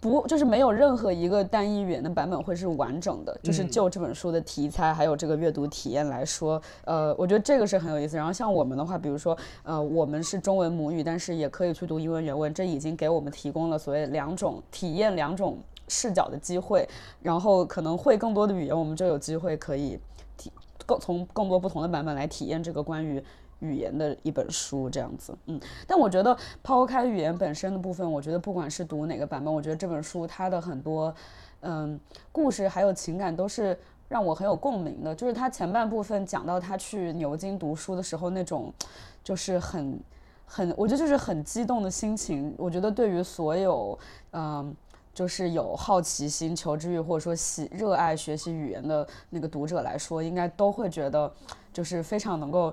[0.00, 3.36] 不，就是没有任何一个单一语言的版本会是完整的。
[3.42, 8.16] 就是就这本书的题材还有这个阅读体验来说，呃，我觉得这个是很有意思。
[8.16, 15.58] 然后像我们的话，比如说，呃，我们是中文母语，但是也可以去读英文原文，这已经给我们提供了所谓两种体验、两种
[15.88, 16.88] 视角的机会。
[17.20, 19.98] 然后可能会更多的语言，我们就有机会可以
[20.36, 20.52] 体
[20.86, 23.20] 更从更多不同的版本来体验这个关于。
[23.60, 31.12] 语言的一本书这样子，嗯，但我觉得抛开语言本身的部分，我觉得不管是读哪个版本，我觉得这本书它的很多，
[31.60, 31.98] 嗯，
[32.30, 33.76] 故事还有情感都是
[34.08, 35.12] 让我很有共鸣的。
[35.12, 38.72] 就是他前半部分讲到他去牛津读书的时候那种，
[39.24, 39.98] 就是很
[40.46, 42.54] 很，我觉得就是很激动的心情。
[42.56, 43.98] 我觉得对于所有，
[44.34, 44.72] 嗯，
[45.12, 51.32] 就是有好奇心、求知欲或者说喜热爱学习语言的那个读者来说，应该都会觉得
[51.72, 52.72] 就是非常能够。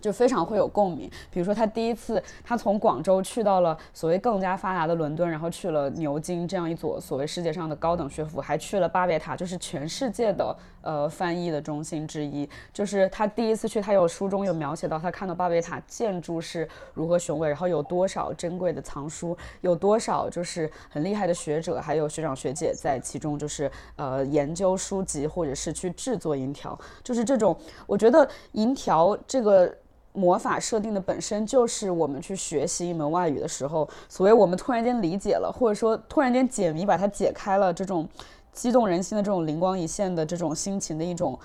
[0.00, 1.10] 就非常会有共鸣。
[1.30, 12.48] 比如说，他第一次他从广州去到了所谓更加发达的伦敦，然后去了牛津这样一所所谓世界上的高等学府，还去了巴别塔，就是全世界的呃翻译的中心之一。
[12.72, 26.78] 就是他第一次去，他有书中有描写到他看到巴别塔建筑是如何雄伟，然后有多少珍贵的藏书，有多少就是很厉害的学者，还有学长学姐在其中，就是呃研究书籍或者是去制作银条。
[27.02, 29.74] 就是这种，我觉得银条这个。
[30.14, 38.08] 魔法设定的本身就是我们去学习一门外语的时候，所谓我们突然间理解了，或者说突然间解谜，把它解开了，这种
[38.52, 41.38] 激动人心的这种灵光一现的这种心情的一种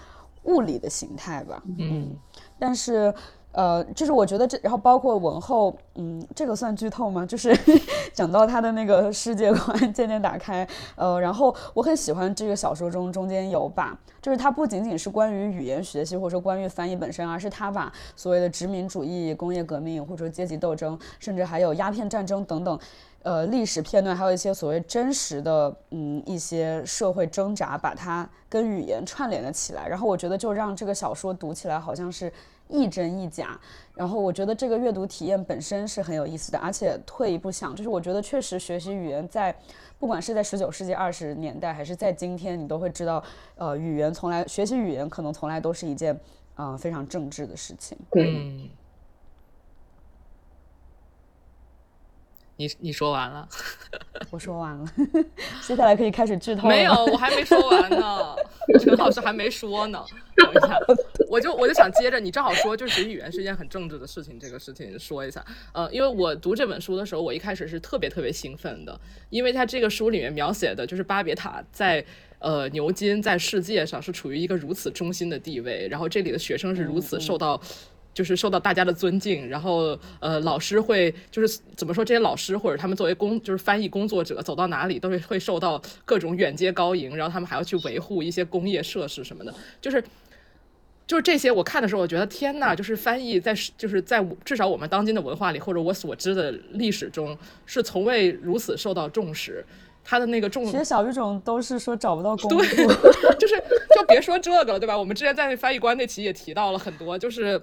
[0.44, 1.62] 物理的形态吧。
[1.78, 2.16] 嗯，
[2.58, 3.14] 但是。
[3.52, 7.26] 呃，就是我觉得这，然后包括文后，嗯，这个算剧透吗？
[7.26, 7.58] 就是
[8.14, 22.80] 讲到他的那个世界观 渐渐打开，呃，然后我很喜欢这个小说中中间有把，就是它不仅仅是关于语言学习或者说关于翻译本身，而是他把所谓的殖民主义、工业革命或者说阶级斗争，甚至还有鸦片战争等等，
[23.24, 29.88] 呃，历史片段，还有一些所谓真实的，嗯，一些社会挣扎，把它跟语言串联了起来。
[29.88, 32.32] 然后我觉得就让这个小说读起来好像是。
[32.70, 33.60] 亦真亦假，
[33.96, 39.54] 然后我觉得这个阅读体验本身是很有意思的，而且退一步想，就是我觉得确实学习语言在，
[39.98, 43.24] 不管是在十九世纪二十年代，还是在今天，你都会知道，
[43.56, 46.18] 呃，语言从来学习语言可能从来都是一件，
[46.54, 47.98] 啊，非常政治的事情。
[48.16, 48.70] 嗯。
[52.60, 53.48] 你你说完了，
[54.32, 54.86] 我说完了，
[55.66, 56.68] 接下来可以开始剧透。
[56.68, 58.36] 没有，我还没说完呢，
[58.84, 60.04] 陈老师还没说呢。
[60.36, 60.78] 等一下，
[61.30, 65.44] 我就我就想接着，你正好说，就是学语言是一件很政治的事情，这个事情说一下。
[65.74, 72.04] 呃，因为我读这本书的时候，我一开始是特别特别兴奋的，因为它这个书里面描写的就是巴别塔在
[72.40, 77.62] 呃牛津在世界上是处于一个如此中心的地位，然后这里的学生是如此受到。
[78.14, 90.04] 就是受到大家的尊敬，然后呃，老师会就是怎么说，这些老师或者他们作为工就是翻译工作者，走到哪里都是会受到各种远接高迎，然后他们还要去维护一些工业设施什么的，就是
[91.08, 99.66] 就是这些，我看的时候，我觉得天呐，就是翻译在就是在至少我们当今的文化里，或者我所知的历史中，是从未如此受到重视。
[100.02, 102.64] 他的那个重其实小语种都是说找不到工作，
[103.38, 103.56] 就是
[103.96, 104.98] 就别说这个了，对吧？
[104.98, 107.62] 我们之前在翻译官那期也提到了很多，就是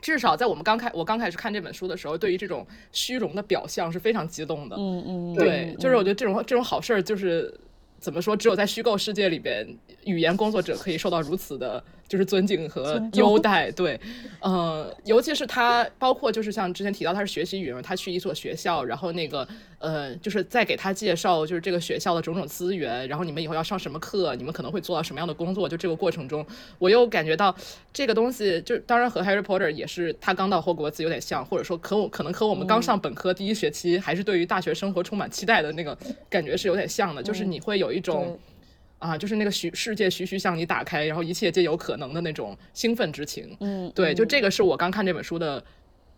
[0.00, 4.76] 至少在我们刚开我刚开始看这本书的时候，对于这种虚荣的表象是非常激动的。
[4.76, 7.52] 嗯嗯，对，就是我觉得这种这种好事儿，就是
[7.98, 9.66] 怎么说，只有在虚构世界里边，
[10.04, 11.82] 语言工作者可以受到如此的。
[12.08, 14.00] 就是尊敬和优待，对，
[14.40, 19.46] 呃，尤其是他，包括就是像之前提到他是学习语言，他去一所学校，然后那个，
[19.78, 26.44] 呃，就是在给他介绍就是这个学校的种种资源，然后你们以后要上什么课，你们可能会做到什么样的工作，就这个过程中，
[26.78, 27.54] 我又感觉到
[27.92, 35.94] 这个东西，就当然和 Harry Potter 也是他刚到霍格沃茨有点像，或者说可我可能和我们刚上本科第一学期还是对于大学生活充满期待的那个
[36.30, 38.38] 感觉是有点像的，就是你会有一种。
[38.98, 43.56] 啊，就是那个徐世界徐徐向你打开，然后一切皆有可能的那种兴奋之情。
[43.60, 45.62] 嗯，对，就这个是我刚看这本书的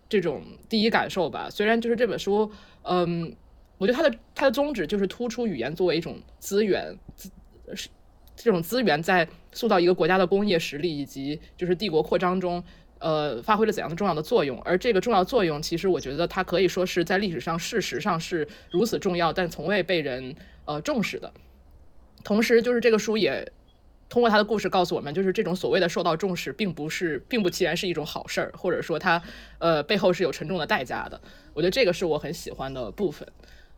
[0.08, 1.48] 这种第一感受吧。
[1.50, 2.50] 虽然就是这本书，
[2.82, 3.36] 嗯，
[3.76, 6.96] 我觉得它的它的宗旨就是突出语言作为一种资源，
[7.74, 7.88] 是
[8.34, 12.64] 这种资源在塑造一个国家的工业实力以及就是帝国扩张中，
[12.98, 14.58] 呃，发挥了怎样的重要的作用。
[14.62, 21.30] 而这个重要作用，其实我觉得它可以说是在历史上事实上是如此重要，但从未被人呃重视的。
[22.22, 23.50] 同时，就是这个书也
[24.08, 29.22] 通过他的故事告诉我们，就是这种所谓的受到重视，并不是，并不其然是一种好事儿，或者说它，
[29.58, 31.20] 呃，背后是有沉重的代价的。
[31.54, 33.26] 我觉得这个是我很喜欢的部分。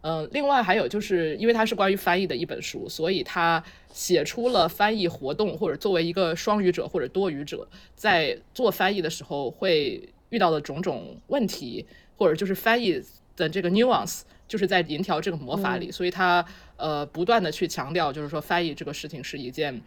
[0.00, 13.00] 嗯，另外还有就是，因为它是关于翻译的一本书，所以他写出了翻译活动或者作为一个双语者或者多语者在做翻译的时候会遇到的种种问题，或者就是翻译
[13.36, 14.22] 的这个 nuance。
[14.48, 16.44] 就是在银条这个魔法里，所以他
[16.76, 19.80] 呃不断的去强调，就是说翻译这个事情是一件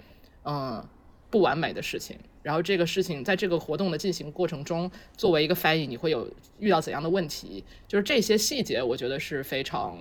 [0.43, 0.83] 嗯
[1.29, 2.17] 不完美的事情。
[2.41, 7.63] 然后这个事情在这个活动的进行过程中，作为一个翻译，你会有遇到怎样的问题？
[7.87, 9.97] 就是这些细节，我觉得是非常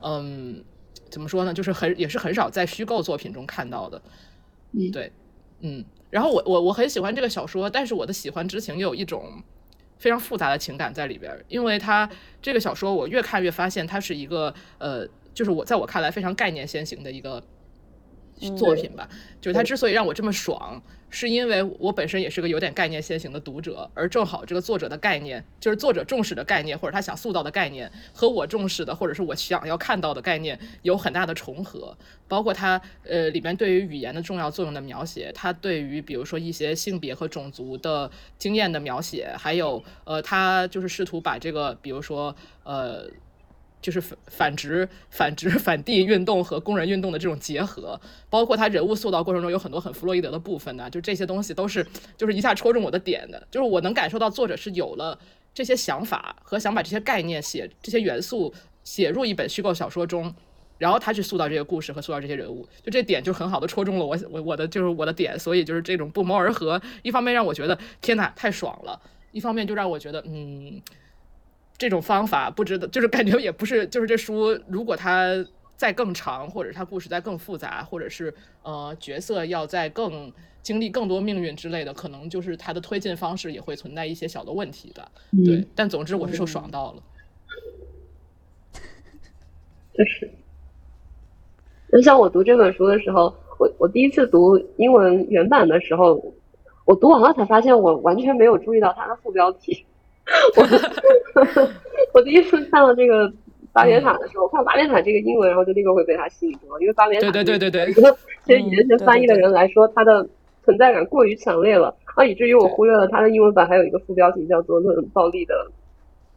[0.00, 0.64] 嗯
[1.10, 1.52] 怎么说呢？
[1.52, 4.00] 就是很也是很少在虚构作品中看到的。
[4.72, 5.12] 嗯，对，
[5.60, 5.84] 嗯。
[6.10, 9.42] 然后我我我很喜欢这个小说，但是我的喜欢之情又有一种。
[10.02, 12.08] 非常复杂的情感在里边，因为它
[12.42, 17.40] 这个小说我越看越发现它是一个呃，就是我在我看来非常概念先行的一个。
[18.50, 19.08] 作品吧，
[19.40, 31.96] 就是它之所以让我这么爽，是因为我本身也是个有点概念先行的读者，而正好这个作者的概念，就是作者重视的概念，或者他想塑造的概念，和我重视的或者是我想要看到的概念有很大的重合。
[32.28, 43.08] 包括他呃里面对于语言的重要作用的描写，他对于比如说一些性别和种族的经验的描写，还有呃他就是试图把这个比如说呃。
[43.82, 51.84] 就是反反殖、反殖、反帝 运动和工人运动的这种结合，包括他人物塑造过程中有很多很弗洛伊德的部分呢，就这些东西都是
[52.16, 55.18] 就是一下戳中我的点的，就是我能感受到作者是有了
[55.52, 60.32] 这些想法和想把这些概念写这些元素写入一本虚构小说中，
[60.78, 69.00] 然后他去塑造这些故事和塑造这些人物，就这点就很好的戳中了我我我的就是我的点，所以就是这种不谋而合，一方面让我觉得天哪太爽了，
[69.32, 70.80] 一方面就让我觉得嗯。
[71.82, 75.44] 这种方法不知道，就是感觉也不是，就是这书如果它
[75.76, 85.10] 再更长，或者它故事再更复杂，或者是呃角色要再更经历更多命运之类的，可能就是它的推进方式也会存在一些小的问题的。
[85.44, 87.02] 对，但总之我是受爽到了。
[89.92, 90.30] 确实，
[91.90, 96.32] 就像我读这本书的时候，我我第一次读英文原版的时候，
[96.84, 99.84] 我读完了才发现我完全没有注意到它的副标题。
[100.56, 101.68] 我
[102.14, 103.30] 我第一次看到这个
[103.72, 107.94] 巴别塔的时候，看巴别塔这个英文，然后就立刻会被它吸引住了，因为巴别塔对对对对对，
[108.44, 110.26] 其实以前翻译的人来说，它的
[110.64, 115.54] 存在感过于强烈了，啊，以至于我忽略了它的英文版还有一个副标题叫做“论暴力的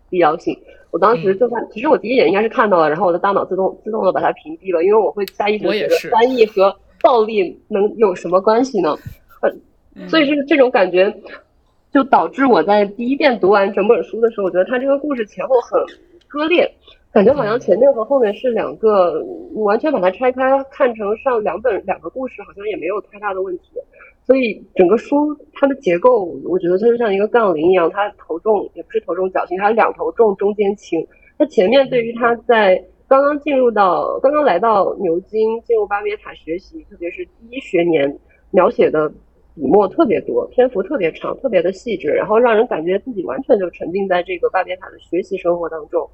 [0.10, 0.58] 必要性”。
[0.92, 8.98] 我当时就看，其实我第一眼应该是看到了，然后我的大脑自动自动的把它屏蔽了，因为我会下意识觉得翻译和暴力能有什么关系呢？
[9.42, 9.52] 呃，
[10.08, 11.14] 所以是这种感觉。
[11.96, 15.82] 就导致我在第一遍读完整本书的时候，我觉得他这个故事前后很
[16.28, 16.70] 割裂，
[17.14, 19.24] 感觉好像前面和后面是两个，
[19.56, 23.70] 你完全把它拆开看成上两本两个故事，好像也没有太大的问题。
[24.26, 31.00] 所以整个书它的结构，我觉得它就像一个杠铃一样，它头重也不是头重脚轻，它两头重中间轻。
[31.38, 32.76] 它前面对于他在
[33.08, 38.20] 刚刚进入到刚刚来到牛津进入巴别塔学习，特别是第一学年
[38.52, 39.10] 描写的。
[39.56, 46.10] 笔墨特别多，篇幅特别长，特别的细致，然后让人感觉自己完全就沉浸在这个巴别塔的学习生活当中。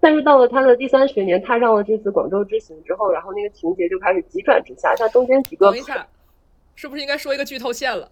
[0.00, 5.70] 但是到了他的第三学年，踏上了这次广州之行之后，然后那个情节就开始急转直下，像中间几个。
[5.70, 6.04] 等一下，
[6.74, 8.10] 是不是应该说一个剧透线了？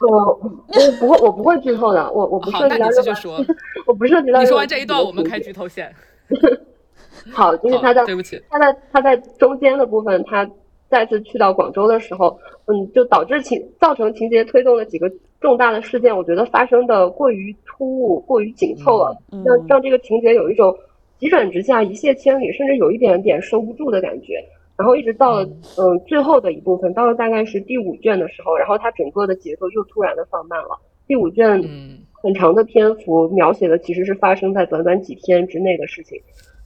[0.00, 0.08] 我
[0.68, 3.42] 我不会，我不会剧透的，我我不好，涉及到继续说。
[3.86, 5.90] 我不涉及到你说完这一段，我们开剧透线。
[7.32, 10.44] 好，就是他在对不起，他在他在中间的部分，他
[10.92, 20.76] 再次去到广州的时候，嗯，就导致情造成情节推动的几个重大的事件，我觉得发生的过于突兀、过于紧凑了，嗯让让这个情节有一种
[21.18, 24.34] 急转直下、一泻千里，甚至有一点点收不住的感觉。
[24.76, 25.44] 然后一直到了
[25.78, 30.78] 嗯最后的一部分，到了大概是第五卷的时候，然后它整个的节奏又突然的放慢了。
[31.06, 36.18] 第五卷嗯很长的篇幅描写的其实是发生在短短几天之内的事情，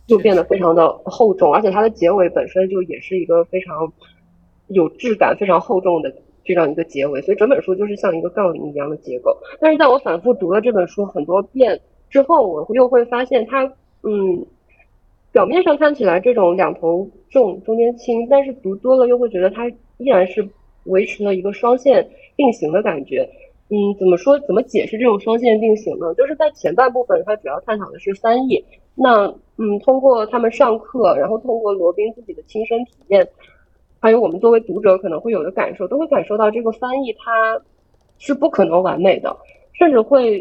[0.06, 3.92] 就变得非常的厚重，而且它的结尾本身就也是一个非常
[4.68, 6.12] 有质感、非常厚重的
[6.44, 9.36] 这样一个结尾，所以整本书就是像一个杠铃一样的结构。
[9.60, 13.64] 但是在我反复读了这本书很多遍之后，我又会发现它，
[14.02, 14.46] 嗯，
[15.32, 20.48] 表面上看起来这种两头重中间轻，但是读多了又会觉得它依然是
[20.84, 23.28] 维持了一个双线并行的感觉。
[23.68, 24.38] 嗯，怎么说？
[24.46, 26.14] 怎么解释这种双线并行呢？
[26.14, 28.64] 就是在前半部分，它主要探讨的是翻译。
[28.94, 29.26] 那
[29.58, 33.26] 嗯，通过他们上课，然后通过罗宾自己的亲身体验，
[34.06, 37.60] 还有我们作为读者可能会有的感受，都会感受到这个翻译它
[38.18, 39.36] 是不可能完美的，
[39.72, 40.38] 甚至会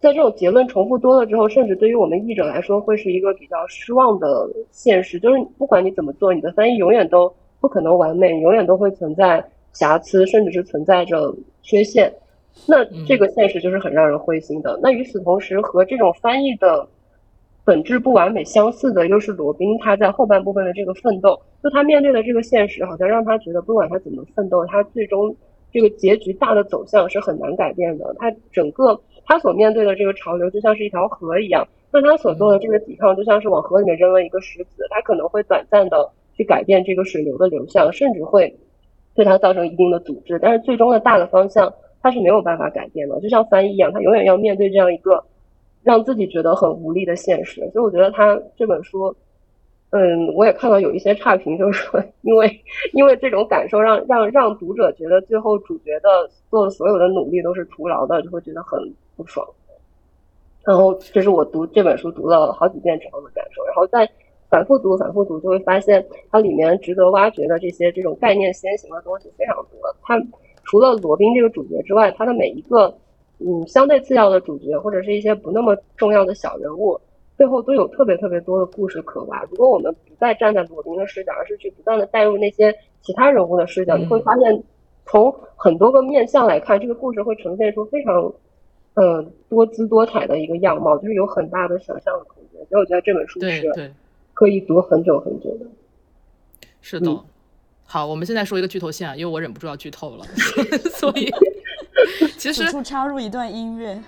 [0.00, 5.16] 在这种结论重复多了之后，甚至对于我们译者来说，会是一个比较失望的现实。
[5.20, 12.12] 就是不管你怎么做，你的翻译永远都不可能完美，永远都会存在瑕疵，甚至是存在着缺陷。
[12.66, 14.76] 那这个现实就是很让人灰心的。
[14.82, 16.84] 那与此同时，和这种翻译的
[17.64, 21.40] 本质不完美相似的，又是罗宾他在后半部分的这个奋斗。
[21.62, 25.34] 就他面对的这个现实，好像让他觉得，不管他怎么奋斗，他最终
[25.72, 28.14] 这个结局大的走向是很难改变的。
[28.18, 31.66] 他整个他所面对的这个潮流，就像是一条河一样。
[31.90, 38.54] 那他所做的这个抵抗，就像是往河里面扔了一个石子，他可能会短暂的去改变这个水流的流向，甚至会
[39.14, 40.38] 对它造成一定的阻滞。
[40.42, 43.18] 但是最终的大的方向，他是没有办法改变的。
[43.20, 45.24] 就像翻译一样，他永远要面对这样一个
[45.84, 47.60] 让自己觉得很无力的现实。
[47.72, 49.14] 所以我觉得他这本书，
[49.90, 52.60] 嗯，我也看到有一些差评，就是说，因为
[52.94, 58.80] 因为这种感受让让让读者觉得最后主角的做的所有的努力都是徒劳的，就会觉得很
[59.16, 59.46] 不爽。
[60.64, 64.08] 然后这是我读这本书读了好几遍之后的感受，然后再
[64.48, 69.94] 反复读、反复读，就会发现它里面值得挖掘的这些这种概念先行的东西非常多。
[70.02, 70.18] 它
[70.64, 72.92] 除了罗宾这个主角之外，它的每一个
[73.38, 77.00] 嗯相对次要的主角或者是一些不那么重要的小人物，
[77.36, 79.42] 背后都有特别特别多的故事可挖。
[79.50, 84.62] 如果我们不再站在罗宾的视角，而是去不断的带入那些其他人物的视角，你会发现
[85.06, 88.32] 从很多个面向来看，这个故事会呈现出非常。
[88.96, 93.92] 呃，多姿多彩的一个样貌，就是有很大的想象的空间，所以我觉得这本书是
[94.32, 95.66] 可以读很久很久的。
[96.80, 97.10] 是的。
[97.10, 97.20] 嗯
[97.86, 100.24] 好，我们现在说一个剧透线啊，因为我忍不住要剧透了，
[100.94, 101.28] 所以
[102.36, 104.00] 其实插入一段音乐。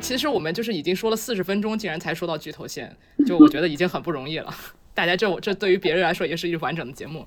[0.00, 2.96] 其实我们就是已经说了四十分钟，竟然才说到剧头线，
[3.26, 4.54] 就我觉得已经很不容易了。
[4.94, 7.26] 大家这我这对于别人来说也是一个完整的节目。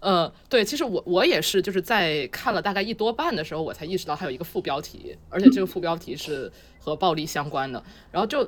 [0.00, 7.82] 呃，对，其实我我也是，就是在看了大概一多半的时候，我才意识到它有一个副标题，而且这个副标题是和暴力相关的。
[8.10, 8.46] 然后就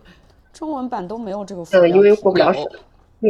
[0.54, 2.64] 中文版都没有这个副呃，因为标题过不了审，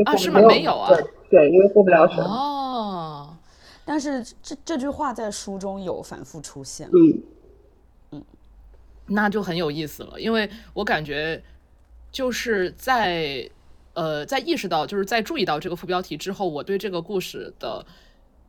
[0.05, 2.23] 啊是吗没有啊对对，因为过不了审。
[2.23, 3.35] 哦，
[3.85, 6.89] 但是这这句话在书中有反复出现。
[8.13, 8.23] 嗯，
[9.07, 11.43] 那就很有意思了，因为我感觉
[12.13, 13.49] 就是在
[13.95, 17.85] 呃在意识到就是在注意到这个副标题之后，我对这个故事的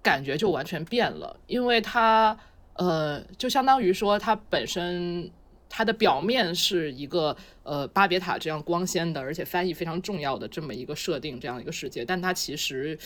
[0.03, 2.37] 感觉就完全变了，因为它
[2.73, 5.31] 呃就相当于说它本身。
[5.69, 12.97] 它的表面是一个呃巴别塔这样光鲜的，而且翻译非常重要的这么一个设定，这样一个世界，但它其实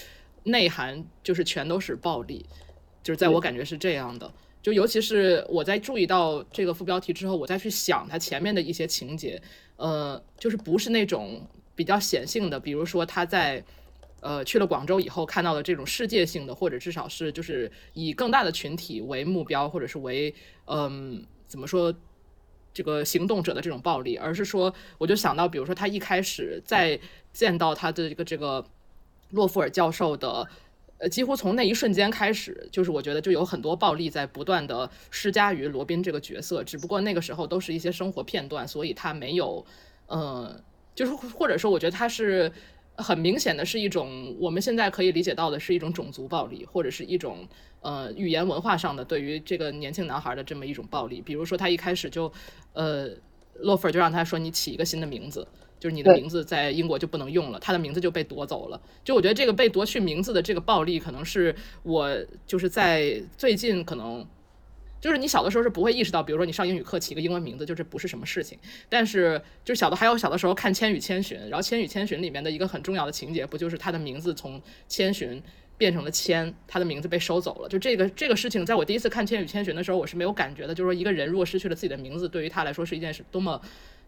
[0.43, 2.45] 内涵就是全都是暴力，
[3.03, 4.31] 就是在我感觉是这样的。
[4.61, 9.41] 就尤其是我在注意到这个副标题之后，我再去想它前面的一些情节，
[9.77, 11.41] 呃，就是不是那种
[11.75, 13.63] 比较显性的，比如说他在
[14.19, 20.35] 呃去了广州以后看到的这种世界性的，或者至少是就是以更大的群体为目标，或者是为
[20.65, 21.93] 嗯、怎么说
[22.73, 26.99] 这个行动者的这种暴力，而是说我就想到，比如说他一开始在
[27.33, 28.65] 见到他的这个这个
[29.31, 30.47] 洛夫尔教授的。
[31.01, 39.65] 呃，几乎从那一瞬间开始，就是我觉得就有很多暴力在不断的施加于罗宾这个角色，只不过那个时候都是一些生活片段，所以他没有，
[40.07, 40.61] 呃，
[40.93, 42.51] 就是或者说，我觉得他是
[43.01, 47.47] 很明显的是一种我们现在可以理解到的是一种种族暴力，或者是一种
[47.81, 52.31] 呃语言文化上的对于这个年轻男孩的这么一种暴力，比如说他一开始就
[52.73, 53.09] 呃
[53.55, 55.47] 洛夫尔就让他说你起一个新的名字，
[55.79, 58.81] 就是你的名字在英国就不能用了，他的名字就被夺走了。
[59.03, 64.25] 就我觉得这个被夺去名字的这个暴力，可能是我就是在最近可能。
[65.01, 68.57] 就是你小的时候是不会意识到，比如说你上英语课起个英文名字，就这不是什么事情。
[68.89, 75.41] 但是就是小的还有小的时候看《千与千寻》，然后《千与千寻》里面的一个很重要的情节，不就是他的名字从千寻
[75.77, 77.69] 变成了千，他的名字被收走了。
[77.69, 80.75] 就这个这个事情，在我第一次看《千与千寻》的时候，我是没有感觉的。
[80.75, 83.61] 就是说一个人如果失去了自己的名字，对于他来说是一件是多么，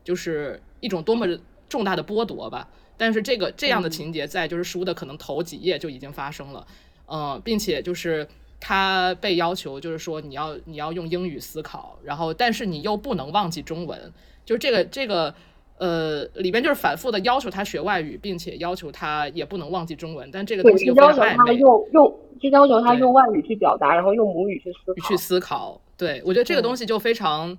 [0.03, 1.25] 就是一种多么
[1.69, 2.67] 重大的剥夺吧。
[2.97, 6.67] 但是这个这样的情节在就是书的可能头几页就已经发生了，
[7.05, 8.27] 呃，并且就是
[8.61, 13.99] 他被要求就是说你要你要用英语思考，然后但是你又不能忘记中文，
[14.45, 15.33] 就是这个这个
[15.79, 21.51] 呃里边就是反复的要求他学外语，并且要求他也不能忘记中文，但这个，东西要求他。
[21.51, 25.07] 用用，就要求他用外语去表达，然后用母语去思考。
[25.07, 25.81] 去思考。
[25.97, 27.57] 对我觉得这个东西就非常，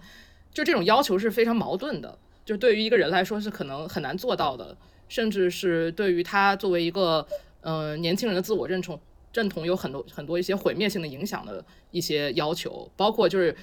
[0.53, 4.77] 就这种要求是非常矛盾的，就对于一个人来说是可能很难做到的，
[5.09, 7.27] 甚至是对于他作为一个
[7.61, 8.99] 呃年轻人的自我认同
[9.33, 13.57] 认同有很多很多一些毁灭性的影响的一些要求，包括就是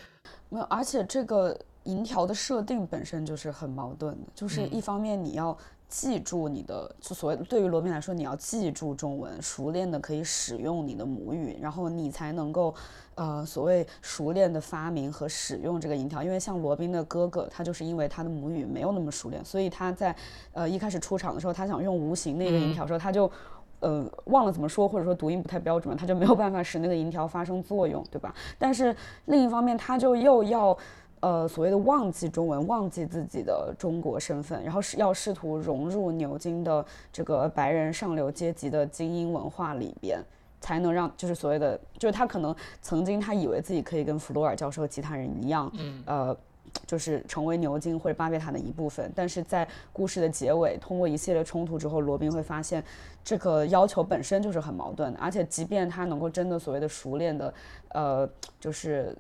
[0.49, 5.57] 没有，而且这个银条的设定本身就是很矛盾的，就是嗯一方面你要
[5.88, 12.74] 记住你的，就所谓对于罗宾来说，你要记住中文，熟练的可以使用你的母语，然后你才能够，
[13.15, 16.22] 呃，所谓熟练的发明和使用这个银条。
[16.22, 20.15] 因为像罗宾的哥哥，他就是因为他的母语没有那么熟练，所以他在
[20.51, 23.32] 呃一开始出场的时候，他想用无形那个银条的时候，他就。
[23.80, 28.34] 呃，忘了怎么说，或者说读音不太标准了，他就没有办法使那个银条发生作用，对吧？
[28.57, 30.77] 但是另一方面，他就又要
[31.19, 40.21] 呃所谓的忘记中文，忘记自己的中国身份，然后是要试图融入牛津的这个白人上流阶级的精英文化里边。
[40.61, 46.38] 才能让就是所谓的，就是他可能曾经他以为自己可以跟弗洛尔教授其他人一样，嗯，呃，
[46.86, 49.09] 就是成为牛津或者巴别塔的一部分。
[49.15, 52.84] 但是在故事的结尾，通过一系列冲突之后，罗宾会发现
[53.30, 57.53] 这个要求本身就是很矛盾的，而且即便他能够真的所谓的熟练的，
[57.89, 58.27] 呃，
[58.59, 59.15] 就是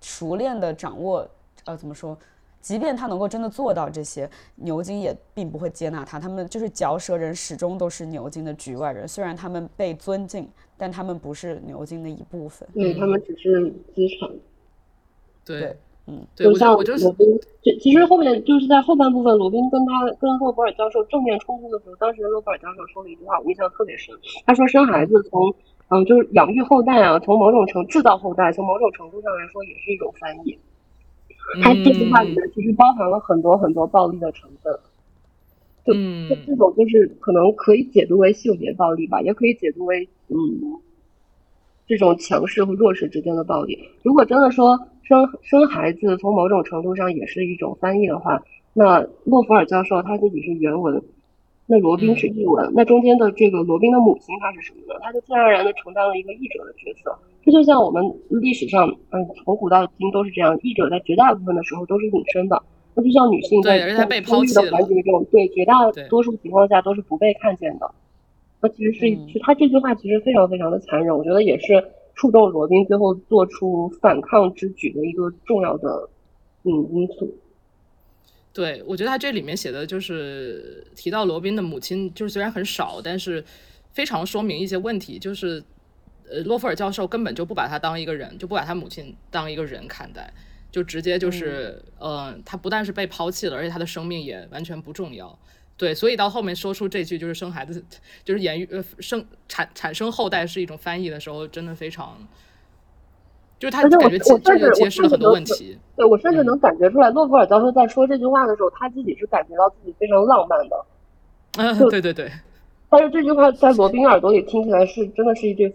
[0.00, 1.28] 熟练的掌握，
[1.64, 2.16] 呃，怎么说？
[2.60, 6.20] 即便他能够真的做到这些，牛津也并不会接纳他。
[6.20, 9.08] 他们就是嚼舌人，始终都是牛津的局外人。
[9.08, 12.68] 虽然他们被尊敬，但他们不是牛津的一部分。
[12.72, 14.30] 对他们只是资产。
[15.44, 15.76] 对对
[16.08, 17.26] 嗯，对，就像罗宾，
[17.60, 24.14] 就其实后面就是在后半部分，罗宾跟他跟洛伯尔教授正面冲突的时候，当时洛伯尔教授说了一句话，我印象特别深。
[24.46, 25.54] 他说生孩子从
[25.88, 30.58] 嗯就是养育后代啊，从某种程制造后代，从某种程度上来说也是一种翻译。
[31.62, 34.72] 他这句话里面其实包含了很多很多暴力的成分。
[35.84, 35.94] 就
[36.46, 40.36] 这种就是可能可以解读为性别暴力吧，也可以解读为嗯
[41.86, 43.78] 这种强势和弱势之间的暴力。
[44.02, 44.78] 如果真的说
[45.08, 48.42] 生生孩子从某种程度上也是一种翻译的话，
[48.74, 51.02] 那洛弗尔教授他自己是原文，
[51.66, 55.00] 那罗宾是译文，那中间的这个罗宾的母亲她是什么呢？
[55.00, 57.18] 她就自然而然的承担了一个译者的角色。
[57.42, 62.62] 这就像我们历史上，嗯，从古到今都是这样，译者在绝大部分的时候都是隐身的。
[62.94, 67.90] 那就像女性在在生育的抛弃的环节中，对绝大多数情况下都是不被看见的。
[68.60, 71.82] 那其实是，嗯是他这句话其实非常非常的残忍，我觉得也是
[72.18, 76.10] 触动罗宾最后做出反抗之举的一个重要的
[76.64, 77.38] 嗯因素。
[78.52, 83.44] 对，我觉得他这里面写的就是提到罗宾的母亲，就是虽然很少，但是
[83.92, 85.62] 非常说明一些问题，就是
[86.28, 90.34] 呃，洛夫尔教授根本就不把他当一个人，就不把他母亲当一个人看待，
[90.72, 95.38] 就直接就是，呃，他不但是被抛弃了，而且他的生命也完全不重要。
[95.78, 97.82] 对，所以到后面说出这句就是生孩子，
[98.24, 102.18] 就是言语呃生产产生后代是一种翻译的时候，真的非常，
[103.60, 105.78] 就是他感觉这这就揭示了很多问题。
[105.94, 110.84] 对我甚至嗯能感觉出来，洛夫尔教授在说这句话的时候，他自己是感觉到自己非常浪漫的。
[111.58, 112.28] 嗯，对对对，
[112.90, 115.72] 但是这句话在罗宾耳朵里听起来是真的是一句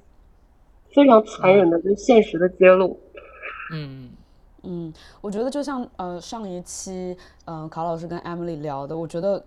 [0.91, 2.99] 非常残忍的对现实的揭露。
[3.71, 4.09] 嗯。
[4.65, 9.43] 嗯，我觉得就像呃上一期呃卡老师跟 Emily 聊的，我觉得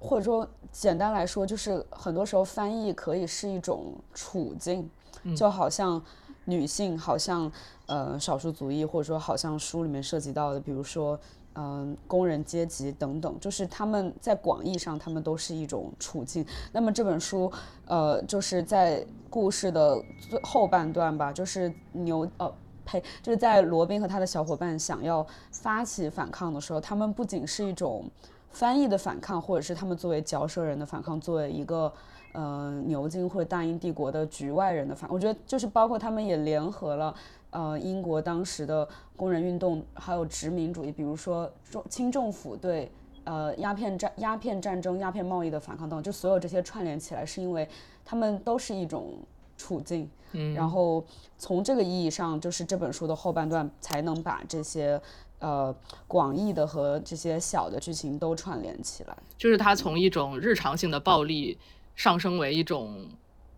[0.00, 4.90] 或者说简单来说，就是很多时候翻译可以是一种处境，
[5.36, 6.02] 就好像
[6.46, 7.52] 女性，好像
[7.86, 11.16] 呃少数族裔，或者说好像书里面涉及到的，比如说。
[11.54, 16.46] 嗯，工人阶级等等，就是他们在广义上，他们都是一种处境。
[16.70, 17.50] 那么这本书，
[17.86, 22.50] 呃，就是在故事的最后半段吧，就是牛呃
[22.86, 28.08] 呸，就是在罗宾和他的小伙伴想要发起反抗的时候，他们不仅是一种
[28.50, 31.92] 翻译的反抗，或者是他们作为嚼舌人的反抗，作为一个
[32.32, 37.14] 呃牛津或者大英帝国的局外人的反，我觉得就是包括他们也联合了
[37.50, 38.86] 呃英国当时的
[39.16, 42.90] 工人运动，还有殖民主义，比如说中清政府对
[43.24, 47.68] 呃鸦片战、鸦片战争、鸦片贸易的反抗等等，就所有这些串联起来，是因为
[48.04, 49.14] 他们都是一种
[49.56, 50.08] 处境。
[50.32, 51.04] 嗯，然后
[51.38, 55.00] 从这个意义上，就是这本书的后半段才能把这些
[55.40, 55.74] 呃
[56.06, 59.16] 广义的和这些小的剧情都串联起来。
[59.36, 61.58] 就是它从一种日常性的暴力
[61.96, 63.08] 上升为一种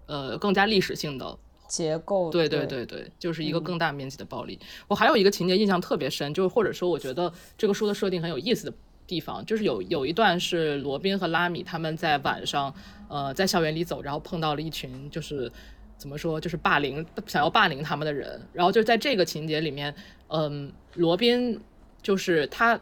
[0.06, 4.58] 呃更加历史性的结构对对对对对，就是一个更大面积的暴力。
[4.88, 8.76] 我还有一个情节印象特别深，就是或者说我觉得这个书的设定很有意思的
[9.06, 12.74] 地方，就是有有一段是罗宾和拉米他们在晚上，
[13.08, 15.50] 呃，在校园里走，然后碰到了一群就是
[15.96, 19.94] 怎么说，就是霸凌想要霸凌他们的人，然后就在这个情节里面，
[20.28, 21.58] 嗯，罗宾
[22.02, 22.78] 就是他，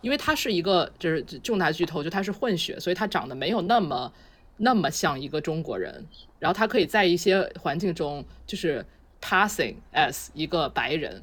[0.00, 4.12] 因为他是一个就是重大巨头，就他是混血，所以他长得没有那么
[4.56, 6.06] 那么像一个中国人，
[6.38, 8.84] 然后他可以在一些环境中就是
[9.20, 11.22] passing as 一个白人，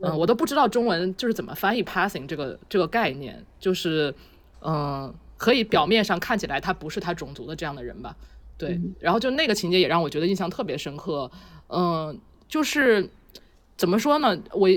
[0.00, 4.14] 嗯，我都不知道中文就是怎么翻译 passing 这个这个概念，就是
[4.62, 8.16] 嗯，可以表面上看起来他不是他种族的这样的人吧，
[8.58, 11.30] 对，然后就那个情节也让我觉得印象特别深刻，
[11.68, 12.18] 嗯，
[12.48, 13.08] 就是
[13.76, 14.68] 怎么说呢，我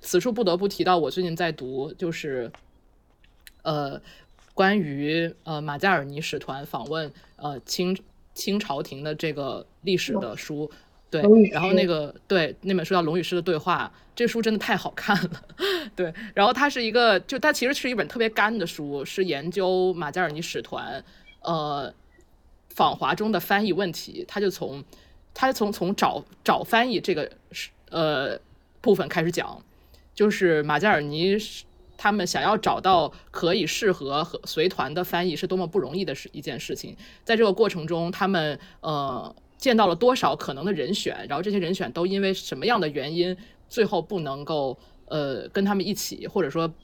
[0.00, 2.50] 此处不得不提到我最近在读就是
[3.62, 4.00] 呃
[4.54, 7.96] 关于呃马加尔尼使团访问呃清
[8.34, 10.70] 清朝廷的这个历史的书。
[11.10, 15.42] 对，然后那个对那本书叫《龙与狮的对话》，这书真的太好看了。
[15.96, 21.02] 对，然后它是一个，就它其实是一本特别干的书，是研究马加尔尼使团
[21.40, 21.90] 呃
[22.68, 24.22] 访华中的翻译问题。
[24.28, 24.84] 他就从
[25.32, 28.38] 他从从找找翻译这个是呃
[28.82, 29.62] 部分开始讲，
[30.18, 31.64] 就是马加尔尼是
[31.96, 36.96] 他们想要找到可以适合和随团的翻译是多么不容易的事一件事情。
[37.22, 43.36] 在这个过程中，他们呃见到了多少可能的人选，然后这些人选都因为什么样的原因，
[43.68, 46.74] 最后不能够呃跟他们一起，或者说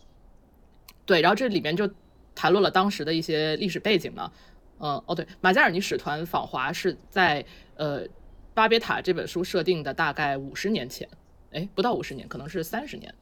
[1.04, 1.90] 对，然后这里面就
[2.36, 4.30] 谈论了当时的一些历史背景嘛。
[4.78, 8.06] 嗯，哦对，马加尔尼使团访华是在呃
[8.54, 11.08] 巴别塔这本书设定的大概五十年前，
[11.50, 13.12] 哎，不到五十年，可能是三十年。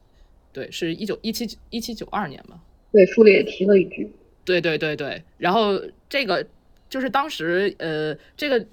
[0.53, 2.63] 对，是一九一七一七九二年吧。
[2.91, 4.13] 对，书里也提了一句，
[4.45, 6.45] 对对对对，然后这个
[6.87, 8.65] 就是当时呃，这个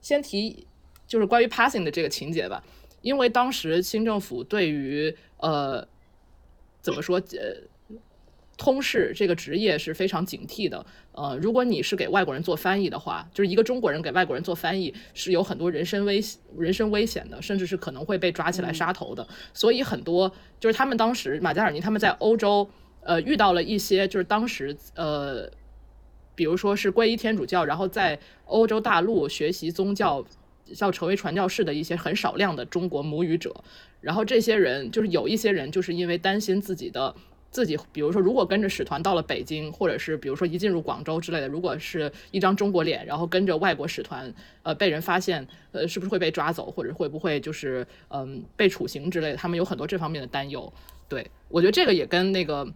[0.00, 0.66] 先提
[1.06, 2.62] 就是关于 passing 的这个情节吧，
[3.02, 5.86] 因为当时新政府对于呃
[6.80, 7.56] 怎么说呃
[8.58, 10.84] 通事这个职业是非常警惕的。
[11.12, 16.22] 呃，如果你是给外国人做翻译的话，就是一个中国人给外国人做翻译，是有很多人身危
[16.58, 19.26] 人身危险的，甚至是可能会被抓起来杀头的。
[19.54, 20.30] 所以很多
[20.60, 22.68] 就是他们当时马加尔尼他们在欧洲
[23.00, 25.50] 呃遇到了一些就是当时呃。
[26.34, 30.24] 比如说是皈依天主教，然后在欧洲大陆学习宗教，
[30.78, 33.52] 要成为传教士的一些很少量的中国母语者，
[34.00, 37.12] 然后这些人就是有一些人就是因为担心自己的
[37.50, 44.32] 自己，比如说如果跟着使团到了北京，或者是比如说一进入广州之类的，如果是一张中国脸，然后跟着外国使团，
[44.62, 50.72] 呃，被人发现，呃，是不是会被抓走，或者会不会就是嗯被处刑之类的，他们有很多这方面的担忧。
[51.08, 52.66] 对我觉得这个也跟那个。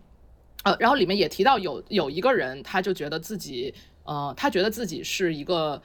[0.65, 5.83] 呃，然后里面也提到有有一个人，他就觉得自己，呃，他觉得自己是一个，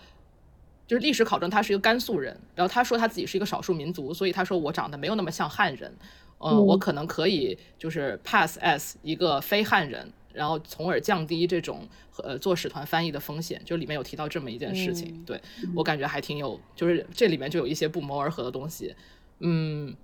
[0.85, 5.91] 就是历史考证他是一个甘肃人，然后他说他自己是一个少数民族，所以他说我长得没有那么像汉人，
[6.39, 6.65] 呃，嗯。
[6.65, 11.87] 我可能可以就是 pass as 一个非汉人，然后从而降低这种
[12.23, 15.41] 呃做使团翻译的风险，就里面有提到这么一件事情，嗯对
[15.75, 18.95] 我感觉还挺有，就是这里面就有一些不谋而合的东西，
[19.39, 19.95] 嗯。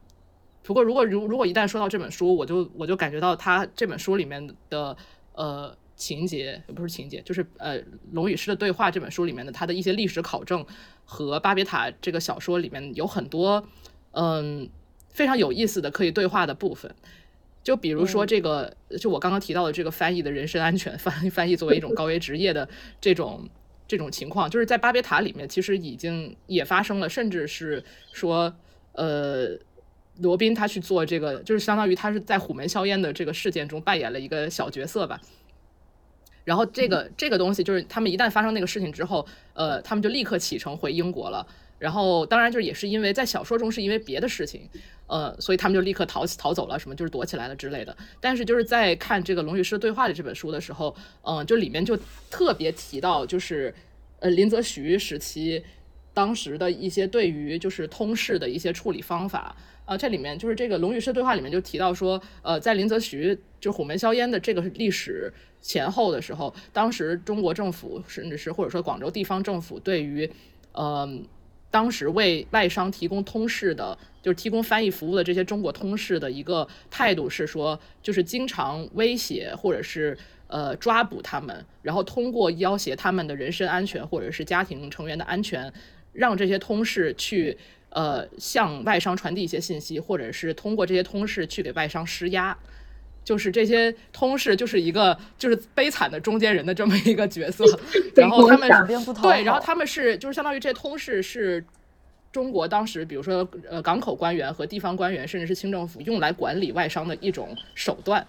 [0.65, 4.95] 不过，如果如如果一旦说到这本书，我就我就感觉到他这本书里面的
[5.34, 7.81] 呃情节，不是情节，就是呃
[8.13, 10.65] 《龙与狮的对话》这本书里面的他的一些历史考证
[11.03, 13.67] 和巴别塔这个小说里面有很多
[14.11, 14.69] 嗯
[15.14, 16.93] 非常有意思的可以对话的部分。
[17.64, 22.68] 就比如说这个，就我刚刚提到的这个翻译的人身安全 翻翻译作为一种高危职业的
[22.99, 23.47] 这种
[23.88, 28.53] 这种情况，就是在巴别塔里面其实已经也发生了，甚至是说
[28.93, 29.57] 呃。
[30.20, 35.20] 罗宾他去做这个，就是相当于他是在虎门销烟的这个事件中扮演了一个小角色吧。
[36.43, 41.47] 然后这个这个东西就是他们一旦发生那个事情之后，呃，他们就立刻启程回英国了。
[41.84, 44.69] 然后当然就是也是因为在小说中是因为别的事情，
[45.05, 47.93] 呃，所以他们就立刻逃逃走了，什么就是躲起来了之类的。
[48.21, 51.99] 但是就是在看这个《龙与狮对话》的这本书的时候，嗯、就里面就
[52.31, 53.75] 特别提到就是
[54.19, 55.61] 呃林则徐时期
[56.13, 59.53] 当时的一些对于就是通事的一些处理方法。
[59.86, 65.29] 呃，这里面就是这个《龙与狮对话》里面就提到说，呃，在林则徐就虎门销烟的这个历史
[65.61, 70.31] 前后的时候，当时中国政府甚至是或者说广州地方政府对于，
[70.71, 71.05] 呃，
[71.74, 80.15] 当时为外商提供通事的，就是提供翻译服务的这些中国通事的一个态度是说，就是经常威胁或者是
[80.45, 85.74] 呃抓捕他们，然后通过要挟他们的人身安全或者是家庭成员的安全，
[86.11, 87.57] 让这些通事去
[87.89, 92.55] 呃向外商传递一些信息，或者是通过这些通事去给外商施压。
[93.24, 97.63] 就是这些通事就是一个就是悲惨的中间人的这么一个角色，
[98.15, 98.69] 然后他们
[99.21, 101.63] 对，然后他们是就是相当于这些通事是
[102.32, 108.26] 中国当时比如说呃港口官员和地方官员，甚至是清政府用来管理外商的一种手段。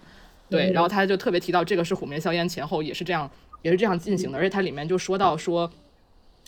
[0.49, 3.29] 对，然后他就特别提到这个是虎门硝烟前后也是这样
[3.63, 5.69] 也是这样进行的，而且它里面就说到说，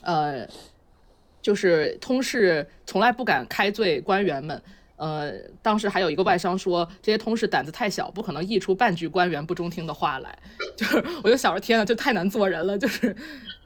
[0.04, 0.48] 呃，
[1.42, 4.62] 就是通事从来不敢开罪官员们。
[4.98, 5.32] 呃，
[5.62, 10.38] 当时还有一个外商说，这些通事胆子太小，不可能译出半句官员不中听的话来。
[10.76, 12.76] 就是，我就想着，天呐，这太难做人了。
[12.78, 13.16] 就是，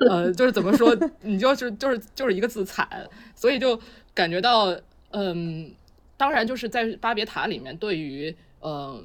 [0.09, 2.87] 呃，就是怎么说， 你就是就是就是一个字惨，
[3.33, 3.79] 所以就
[4.13, 4.77] 感觉到，
[5.11, 5.73] 嗯，
[6.17, 9.01] 当然就是在巴别塔里面，对于呃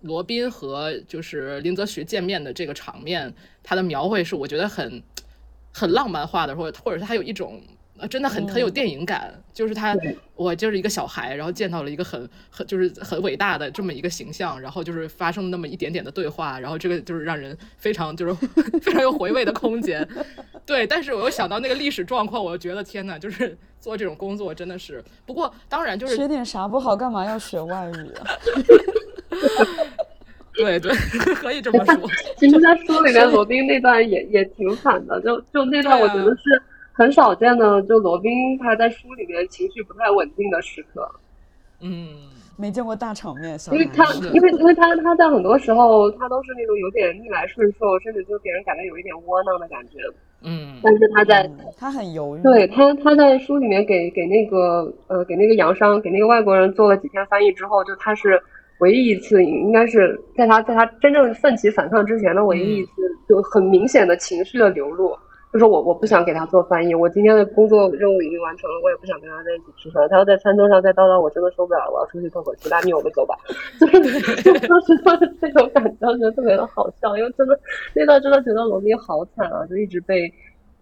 [0.00, 3.32] 罗宾和就是林则徐见面的这个场面，
[3.62, 5.00] 他的描绘是我觉得很
[5.72, 7.62] 很浪漫化的，或者或者是他有一种。
[8.02, 9.96] 呃，真的很很有电影感，就是他，
[10.34, 18.34] 我就是一个小孩，然后见到了一个很很就是很伟大的这么一个形象，然后就是发生那么一点点的对话，然后这个就是让人非常就是
[18.82, 20.06] 非常有回味的空间。
[20.66, 28.26] 对，但是我又想到那个历史状况，我又觉得天呐，就是做这种工作真的是，不过当然就是学点啥不好，干嘛要学外语啊？
[30.54, 30.92] 对 对，
[31.36, 32.10] 可以这么说。
[32.36, 41.08] 其实，在书里面，罗宾那段也也挺惨的，就就那段，我觉得是很少见的，就罗宾他在书里面情绪不太稳定的时刻。
[41.80, 49.98] 嗯，没见过大场面，因为他，因为因为他他在很多时候他都是那种有点逆来顺受，甚至就给人感觉有一点窝囊的感觉。
[50.44, 58.40] 嗯，但是他在嗯他很犹豫，对他，他在书里面给给那个呃给那个洋商给那个外国人做了几天翻译之后，就他是
[58.78, 62.90] 唯一一次，应该是在他在他真正奋起反抗之前的唯一一次，
[63.28, 65.16] 就很明显的情绪的流露。
[65.52, 70.08] 就是我我不想给他做翻译，我今天的工作任务已经完成了，我也不想跟他在一起吃饭。
[70.08, 73.36] 他要在餐桌上再叨叨，我真的受不了了，我要出去透口气，拉你我们走吧。
[73.78, 74.96] 就是就当时
[75.38, 77.60] 这种感觉，我觉得特别的好笑，因为真的
[77.94, 80.32] 那段真的觉得罗宾好惨啊，就一直被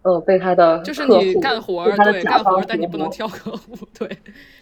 [0.02, 4.08] 呃被他的就是你干活儿，对，干活儿，但你不能挑客户， 对，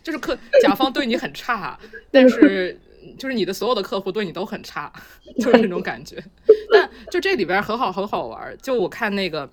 [0.02, 1.78] 就是客甲方对你很差，
[2.10, 2.74] 但是
[3.18, 4.90] 就是你的所有的客户对你都很差，
[5.36, 6.16] 就是那种感觉。
[6.72, 9.46] 但就这里边很好很好玩儿，就我看那个。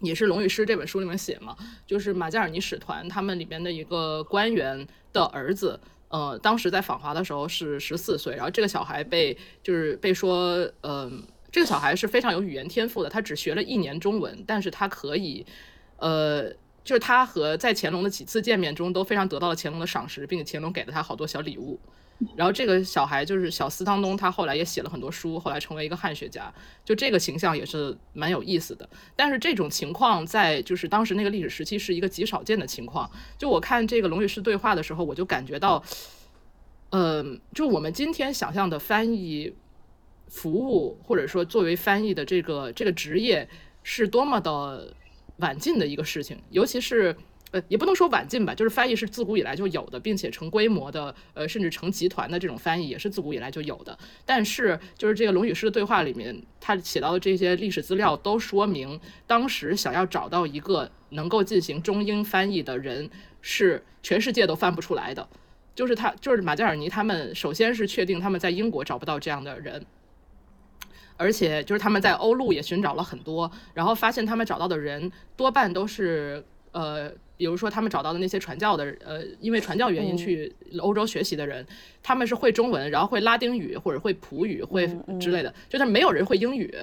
[0.00, 5.78] 也是《龙与狮》这本书里面写嘛，就是马加尔尼使团他们里面的一个官员的儿子，
[6.08, 11.10] 呃，当时在访华的时候是十四岁，然后这个小孩被就是被说，呃，
[11.50, 15.44] 这个小孩是非常有语言天赋的，他只学了一年中文，但是他可以，
[15.96, 16.48] 呃，
[16.84, 21.80] 就是他和在乾隆的几次见面中都非常得到了乾隆的赏识，并且乾隆给了他好多小礼物。
[22.34, 26.52] 然后这个小孩就是小斯汤东，他后来也写了很多书，后来成为一个汉学家，
[26.84, 28.88] 就这个形象也是蛮有意思的。
[29.14, 33.08] 但是这种情况在就是当时那个历史时期是一个极少见的情况。
[33.38, 35.80] 就我看这个龙与师对话的时候，我就感觉到，
[36.90, 39.54] 嗯、就我们今天想象的翻译
[40.26, 43.48] 服务，或者说作为翻译的这个这个职业，
[43.84, 44.92] 是多么的
[45.36, 47.16] 晚近的一个事情，尤其是。
[47.50, 53.98] 呃，也不能说晚近吧，就是翻译是自古以来就有的，并且成规模的，呃，甚至成集团的这种翻译也是自古以来就有的。
[54.26, 63.08] 但是，就是这个龙与狮的对话里面，他写到的这些历史资料都说明，当时想要找到一个能够进行中英翻译的人，
[63.40, 65.26] 是全世界都翻不出来的。
[65.74, 69.86] 就是他，就是马加尔尼他们，首先是确定他们在英国找不到这样的人，
[71.16, 81.66] 而且就是他们在欧陆也寻找了很多，然后发现他们找到的人多半都是呃，比如说他们找到的那些传教的呃，因为传教原因去欧洲学习的人，
[82.02, 84.86] 他们是会中文，然后会拉丁语或者会葡语会
[85.20, 86.74] 之类的，就是没有人会英语。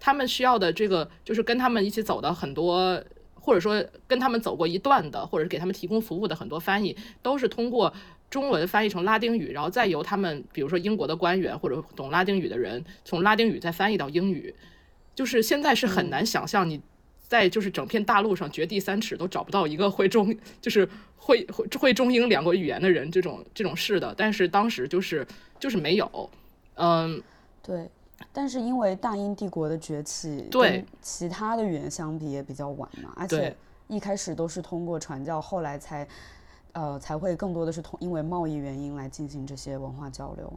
[0.00, 3.00] 他们需要的这个就是跟他们一起走的很多，
[3.34, 7.92] 或者说跟他们走过一段的，或者是给他们提供服务的很多翻译，都是通过
[8.28, 14.52] 中文翻译成拉丁语，然后再由他们，比如说英国的官员或者懂拉丁语的人，从拉丁语再翻译到英语。
[15.14, 16.80] 就是现在是很难想象你
[17.32, 25.26] 在就是整片大陆上掘地三尺都找不到一个会中 就是会会会中英两国语言的人这种这种事的，但是当时就是
[25.58, 26.30] 就是没有，
[26.74, 27.22] 嗯，
[27.62, 27.88] 对，
[28.34, 33.56] 但是因为大英帝国的崛起，对其他的语言相比也比较晚嘛，而且
[33.88, 36.06] 一开始都是通过传教，后来才，
[36.72, 40.52] 呃，才会更多的是通因为贸易原因来进行这些文化交流。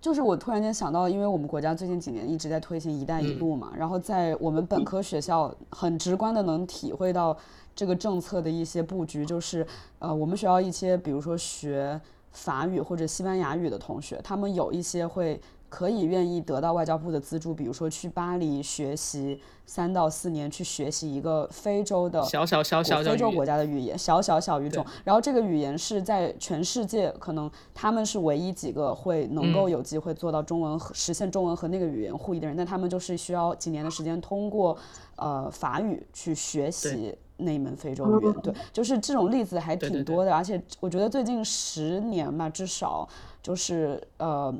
[0.00, 7.36] 就是我突然间想到，因为我们国家最近几年一直在推行“一带一路”嘛，然后在我们本科学校很直观的能体会到
[7.74, 9.66] 这个政策的一些布局，就是
[9.98, 24.84] 呃，我们学校一些比如说学法语或者西班牙语的同学，他们有一些会可以愿意得到外交部的资助，比如说去巴黎学习三到四年，去学习一个非洲的小小小小非洲国家的语言，小小小语种。
[25.04, 34.76] 然后这个语言是在全世界可能他们是唯一几个会能够有机会做到中文和实现中文和那个语言互译的人，但他们就是需要几年的时间，通过
[35.16, 37.14] 呃法语去学习。
[37.40, 43.08] 那一门非洲语言，对，就是这种例子还挺多的，而且我觉得最近十年吧，至少
[43.40, 44.52] 就是呃，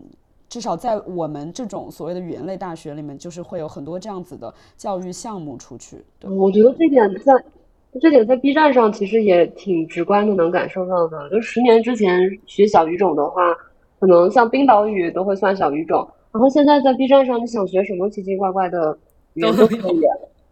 [0.48, 6.02] 至少在我们这种所谓的语言类大学里面，就是会有很多这样子的教育项目出去。
[6.18, 7.32] 对，我觉得这点在
[8.00, 11.28] 这点在 B 站上其实也挺直观的，能感受到的。
[11.30, 13.54] 就十年之前学小语种的话，
[14.00, 18.96] 可能像冰岛语都会算小语种，然后现在在 B 站上，你想学什么奇奇怪怪的
[19.34, 20.00] 语言都可以。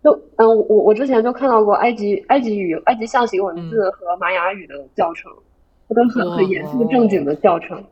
[0.02, 5.32] 就嗯，我我之前就看到过埃及埃及语、埃及象形文字和玛雅语的教程，
[5.88, 7.82] 这都很很严肃正经的教程。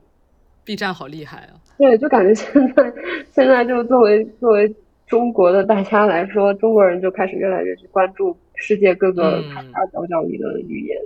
[0.64, 1.60] B 站好厉害啊！
[1.76, 2.92] 对，就感觉现在
[3.32, 4.74] 现在就作为作为
[5.06, 9.48] 中国的大家来说，中国人就开始越来越去关注世界各个嗯。
[9.54, 10.98] 大大小小里的语言。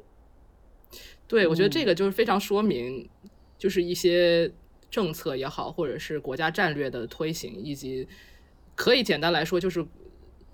[1.26, 1.86] 对，我觉得这嗯。
[1.86, 3.08] 个就是非常说明，
[3.56, 4.50] 就是一些
[4.90, 8.06] 政策也好，或者是国家战略的推行，以及
[8.74, 9.84] 可以简单来说，就是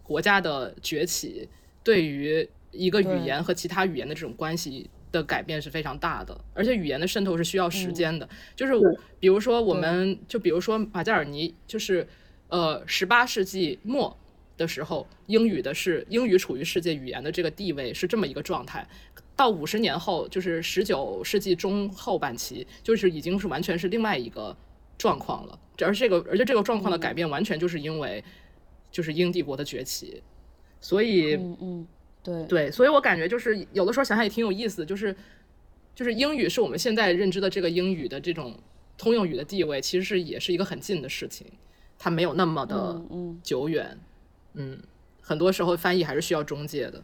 [0.03, 1.49] 国家的崛起
[1.83, 8.29] 对于一个语言和其他语言的这种关系的改变是非常大的，而且语言的渗透是需要时间的。
[8.57, 8.75] 就是
[9.21, 12.07] 比如说，我们就比如说马加尔尼，就是
[12.49, 14.17] 呃，十八世纪末
[14.57, 18.87] 的时候，英语的是英语处于世界语言的这个地位是这么一个状态。
[19.37, 24.57] 到五十年后，就是十九世纪中后半期，就是已经是完全是另外一个
[24.99, 25.59] 状况了。
[25.81, 28.23] 而这个，而且这个状况的改变，完全就是因为
[28.91, 30.23] 就是英帝国的崛起。
[30.81, 31.87] 所以，嗯嗯，
[32.25, 35.14] 对对，所以我感觉就是有的时候想想也挺有意思的，就是
[35.95, 38.59] 就是英语是我们现在认知的这个英语的这种
[38.97, 41.47] 通用语的地位，其实是也是一个很近的事情，
[41.99, 43.99] 它没有那么的嗯嗯久远。
[44.55, 44.79] 嗯，
[45.20, 47.03] 很多时候翻译还是需要中介的。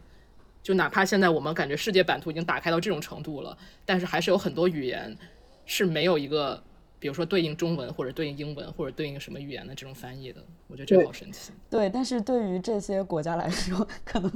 [0.63, 5.17] 就哪怕现在我们感觉世界版图已经打开到这种程度了，但是还是有很多语言
[5.65, 6.63] 是没有一个，
[7.01, 10.39] 比如说对应中文或者对应英文或者对应什么语言的这种翻译的。
[10.67, 11.51] 我觉得这个好神奇。
[11.67, 14.31] 对，但是对于这些国家来说，可能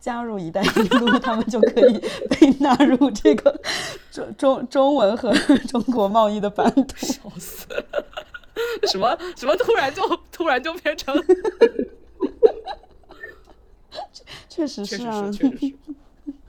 [0.00, 1.98] 加入“一带一路”，他们就可以
[2.28, 3.60] 被纳入这个
[4.10, 5.32] 中中中文和
[5.68, 6.96] 中国贸易的版图。
[6.96, 7.64] 笑死！
[8.90, 10.02] 什么什么突然就
[10.32, 11.16] 突然就变成，
[14.50, 15.74] 确实确实是确实是。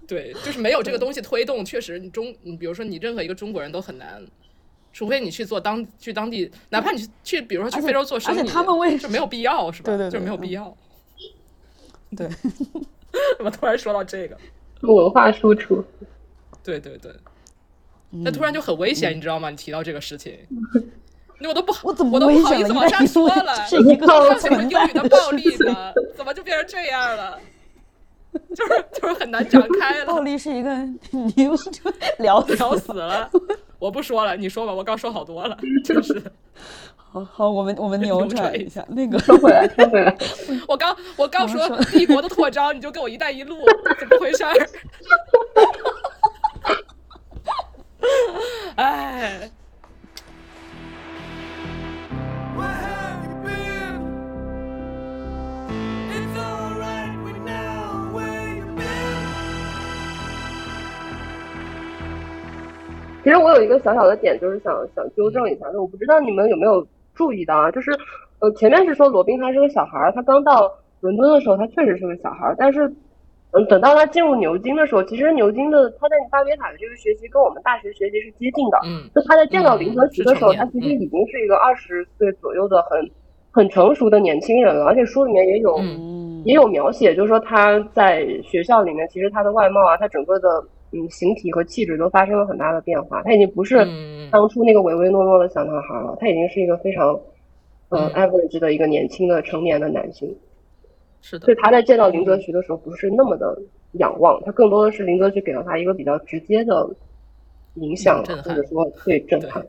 [0.08, 4.22] 对，就是没有这个东西推动，确实你中，你比如说你任何一个中国人都很难，
[4.94, 9.86] 除非你去做当去当地，哪怕你去去，比如说去非洲做生意，而且他们为就没有必要，是吧？
[9.86, 10.78] 对对对就没有嗯必要。
[12.18, 12.28] 对，
[13.38, 14.38] 怎么突然说到这个？
[14.82, 15.84] 文化输出，
[16.64, 17.12] 对对对，
[18.12, 19.50] 嗯那突然就很危险，你知道吗？
[19.50, 20.38] 你提到这个事情，
[21.40, 23.56] 那我都不好，我怎么我都不好意思往下说了。
[23.68, 25.94] 是一个像什么英语的暴力呢？
[26.18, 27.40] 怎么就变成这样了？
[28.56, 30.74] 就是就是很难展开了暴，力是一个，
[31.12, 33.30] 你又就聊死聊死了。
[33.82, 36.22] 我不说了，你说吧，我刚说好多了， 就是
[36.96, 39.18] 好好，我们我们扭扭转一下那个。
[39.20, 40.16] 收回来，收回来，
[40.70, 43.58] 我刚我刚说怎么帝国的扩张，你就跟我“一带一路”，
[44.00, 44.54] 怎么回事儿？
[48.76, 49.50] 哎，
[63.24, 67.92] 其实我有一个小小的点，就是想想纠正一下，就我不知道你们有没有注意到啊，就是
[68.40, 72.88] 呃前面是说罗宾他是个小孩儿，他刚到伦敦的时候他确实是个小孩儿，但是
[73.52, 83.12] 嗯等到他进入牛津的时候，其实牛津的他在巴别塔的这个学习跟我们大学学习是接近的，嗯，就他在见到林则徐的时候，他其实已经是一个二十岁左右的很
[83.52, 86.30] 很成熟的年轻人了，而且书里面也有、嗯。
[86.44, 90.50] 也有描写，就是说他在学校里面，其实他的外貌啊，他整个的
[90.92, 97.08] 嗯形体和气质都发生了很大的变化，他已经不是嗯当初那个唯唯诺诺的小男孩了，他已经是一个非常
[97.90, 98.12] 呃嗯。
[98.14, 100.34] average 的一个年轻的成年的男性，
[101.22, 101.46] 是的。
[101.46, 103.58] 所以，他在见到林则徐的时候不是那么的
[103.94, 106.90] 仰望，他更多的是林则徐给了他一个比较直接的
[107.76, 109.66] 影响，或者说对震撼。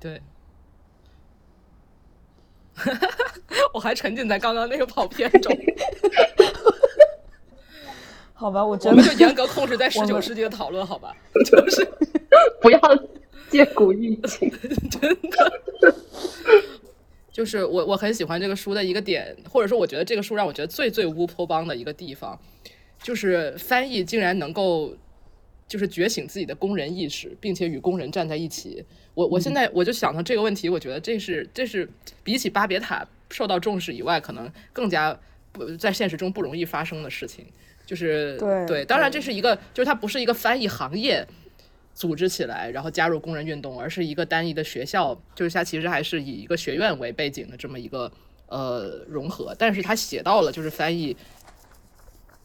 [0.00, 0.20] 对。
[3.74, 5.54] 我还沉浸在刚刚那个跑偏中，
[8.42, 11.14] 好吧，我觉我们就严格控制在十九世纪的讨论，好吧？
[11.46, 11.86] 就是
[12.60, 12.80] 不要
[13.48, 14.50] 借古喻今。
[14.90, 15.94] 真的，
[17.30, 22.36] 就是我我很喜欢这个书的一个点，或者说我觉得这个书让我觉得最最乌托邦的一个地方，
[23.00, 24.92] 就是翻译竟然能够
[25.68, 28.84] 就是觉醒自己的工人意识，并且与工人站在一起。
[29.14, 31.88] 我我现在我就想到这个问题，我觉得这是这是
[32.24, 35.16] 比起巴别塔受到重视以外，可能更加
[35.52, 37.46] 不在现实中不容易发生的事情。
[37.92, 41.28] 就是对当然这是一个，就是它不是一个翻译行业
[41.92, 48.10] 组织起来，然后加入工人运动，而是一个单一的学校，就是它其实还是以一个学院为背景的这么一个
[48.46, 49.54] 呃融合。
[49.58, 51.14] 但是他写到了，就是翻译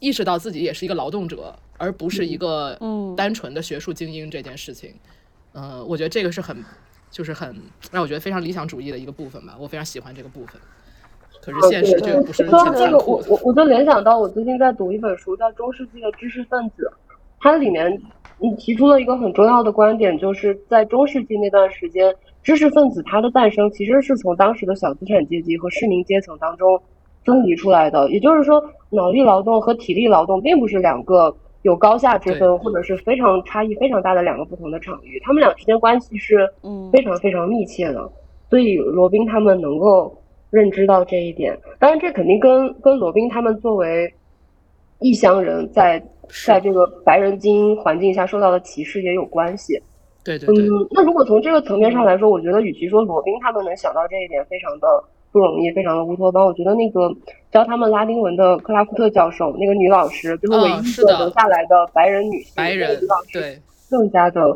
[0.00, 4.94] 意识到自己也是一个劳动者，而不是一个嗯单纯的学术精英这件事情。
[5.52, 6.62] 呃，我觉得这个是很，
[7.10, 7.56] 就是很
[7.90, 10.60] 让我觉得非常理想主义的一个部分吧，我非常喜欢这个部分。
[11.42, 12.98] 可是哦现实对就不是挺说到这个。
[12.98, 16.90] 我我我就联想到我最近在读一本书，叫《中世纪的知识分子》，
[17.40, 17.90] 它里面
[18.40, 26.80] 嗯提出了一个很重要的观点，就是在中世纪那段时间，知识分子它的诞生其实是从当时的小资产阶级和市民阶层当中
[27.24, 28.10] 分离出来的。
[28.10, 38.10] 也就是说，脑力劳动和体力劳动并不是两个有高下之分，或者是非常差异非常大的两个不同的场域，他们俩之间关系是嗯非常非常密切的。
[38.48, 40.16] 所以罗宾他们能够
[40.50, 44.12] 认知到这一点，当然这肯定跟跟罗宾他们作为
[45.00, 46.02] 异乡人在
[46.44, 49.80] 在这个白人精英环境下受到的歧视也有关系。
[50.24, 54.86] 对对对，嗯，那如果从这个层面上来说，我觉得与其说罗宾他们能想到这一点，非常的
[55.32, 56.44] 不容易，非常的乌托邦。
[56.44, 57.10] 我觉得那个
[57.50, 63.58] 教他们拉丁文的克拉夫特教授，那个女老师，就是唯一一个留下来的白人女性，白人女老师对。
[63.90, 64.54] 更加的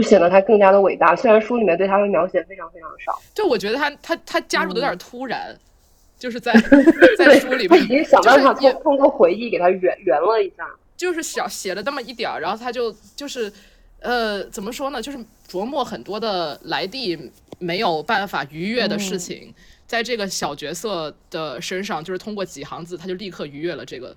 [0.00, 1.16] 就显得他更加的伟大。
[1.16, 5.58] 虽然书里面对他的描写非常非常少，就我觉得他他他加入的有点突然，
[6.16, 6.52] 就是在
[7.18, 10.64] 在书里面他已经想办法通通过回忆给他圆圆了一下。
[10.96, 13.52] 就是小写了那么一点儿，然后他就就是
[14.00, 15.18] 呃怎么说呢，就是
[15.48, 17.18] 琢磨很多的来地
[17.58, 19.52] 没有办法逾越的事情，
[19.86, 24.16] 在这个小角色的身上，就是通过几行字，他就立刻逾越了这个。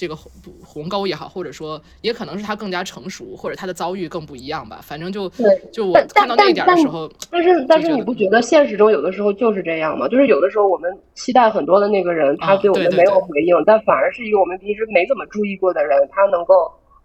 [0.00, 0.32] 这个鸿
[0.64, 4.80] 鸿沟也好，或者说也可能是他更加成熟，或者他的遭遇更不一样吧。
[4.82, 10.08] 反正就对就我但看到那一点儿的时候，但是但是你不觉得现实中有的时候就是这样吗？
[10.08, 16.54] 就是有的时候我们期待很多的那个人，他啊对我们没有对对对回应，但反而是一个我们平时没怎么注意过的人，他能够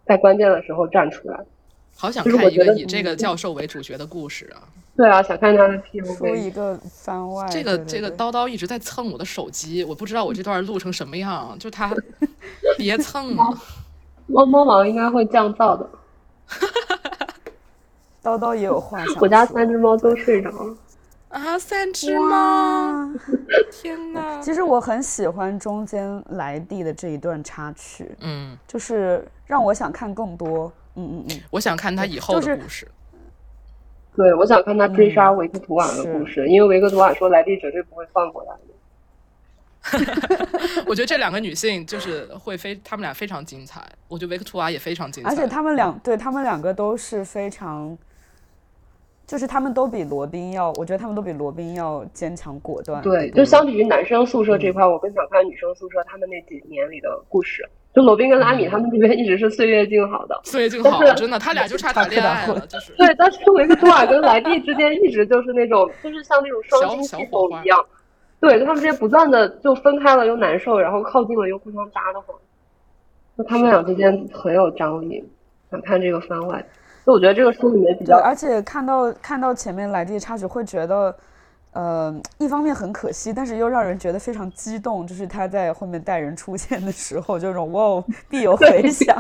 [0.06, 1.38] 在关键的时候站出来。
[1.98, 4.62] 好想看一个以这个教授为主角的故事啊！
[4.98, 5.82] 对啊，想看他的
[6.18, 6.54] 说一 POV。
[6.54, 11.94] 个番外，这个这个叨叨一直在蹭我的手机，我不知道我这段录成什么样，就他
[12.78, 13.44] 别蹭了！
[14.28, 15.90] 猫猫毛应该会降噪的，
[18.24, 19.16] 叨叨也有话想。
[19.22, 20.76] 我家三只猫都睡着了。
[21.30, 23.10] 啊，三只猫！
[23.72, 24.42] 天哪！
[24.42, 30.72] 其实我很喜欢中间来地的这一段插曲，嗯，就是让我想看更多。
[30.96, 32.88] 嗯嗯嗯，我想看他以后的故事。
[34.16, 38.60] 对，我想看他追杀维克图瓦的故事，因为维克图瓦说莱蒂绝对不会放过他的。
[40.88, 43.84] 我觉得这两个女性就是会非，她们俩非常精彩。
[44.08, 47.96] 我觉得维克图瓦也非常精彩，而且她们两对她们两个都是非常，
[49.28, 53.00] 就是她们都比罗宾要，我觉得她们都比罗宾要坚强果断。
[53.04, 57.68] 对，就相比于男生宿舍这块，我更想看女生宿舍他们那几年里的故事。
[57.96, 62.92] 就罗宾跟拉米他们这边一直是岁月静好的，岁月静好，但是真的，他俩就差谈恋爱了，就是。
[62.98, 67.86] 对，但是维克托尔跟莱蒂之间一直就是那种，就是像那种双星系统一样，
[68.40, 72.38] 对，就他们之间不断的就分开了又难受，然后靠近了又互相搭的慌，
[73.38, 75.24] 就他们俩之间很有张力。
[75.72, 76.64] 想看这个番外，
[77.06, 81.14] 就我觉得这个书里面比对，较而且看到看到前面莱蒂的插曲，会觉得，
[81.76, 89.20] 呃，一方面很可惜，但是又让人觉得非常激动，就是他在后面带人出现的时候，这种哇哦，必有回响。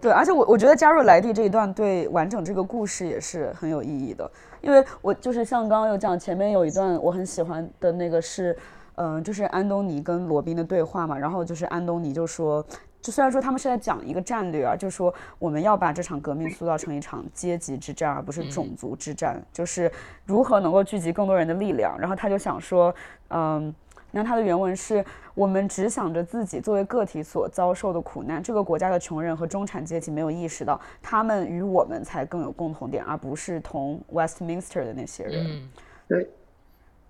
[0.00, 8.56] 对，而且我我觉得加入莱蒂这一段对完整这个故事也是很有意义的，因为我就是像刚刚有讲，前面有一段我很喜欢的那个是，
[8.94, 12.64] 嗯、就是安东尼跟罗宾的对话嘛，然后就是安东尼就说，
[13.06, 19.88] 就虽然说他们是在讲一个战略啊，就说我们要把这场革命塑造成一场阶级之战，而不是种族之战，就是
[20.24, 21.96] 如何能够聚集更多人的力量。
[22.00, 22.92] 然后他就想说，
[23.28, 23.72] 嗯，
[24.10, 25.04] 那他的原文是
[25.36, 35.46] 我们只想着自己作为个体所遭受的苦难，这个国家的穷人和中产阶级没有意识到，他们与我们才更有共同点，而不是同 Westminster 的那些人。
[35.46, 35.68] 嗯，
[36.08, 36.30] 对，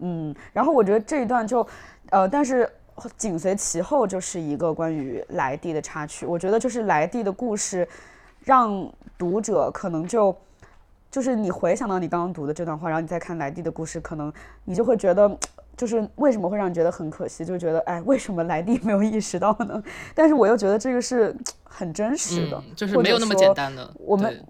[0.01, 1.67] 嗯，然后我觉得这一段就，
[2.11, 2.71] 呃，但是
[3.17, 6.27] 紧随其后就是一个关于莱蒂的插曲。
[6.27, 7.87] 我觉得就是莱蒂的故事，
[8.41, 10.35] 让读者可能就，
[11.11, 14.33] 就是你回想到你刚刚读的这段话，然后你再看莱蒂的故事，可能
[14.65, 15.39] 你就会觉得。
[15.77, 17.45] 就是为什么会让你觉得很可惜？
[17.45, 19.83] 就觉得哎，为什么莱蒂没有意识到呢？
[20.17, 23.87] 但是我又觉得这个是很真实的，嗯，就是没有那么简单的。
[23.99, 24.43] 我们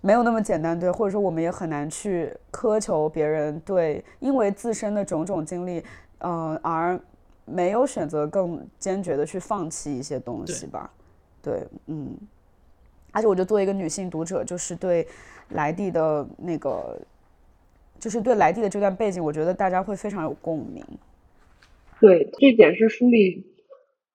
[0.00, 5.84] 没有那么简单，对，或者说我们也很难去苛求别人对，因为自身的种种经历，
[6.20, 6.98] 嗯、而
[7.44, 10.90] 没有选择更坚决的去放弃一些东西吧。
[11.42, 12.16] 对，嗯，
[13.10, 15.06] 而且我觉得作为一个女性读者，就是对
[15.50, 16.96] 莱蒂的那个，
[17.98, 20.84] 就是对莱蒂的这段背景，我觉得大家会非常有共鸣。
[22.00, 23.44] 对，这点是书里，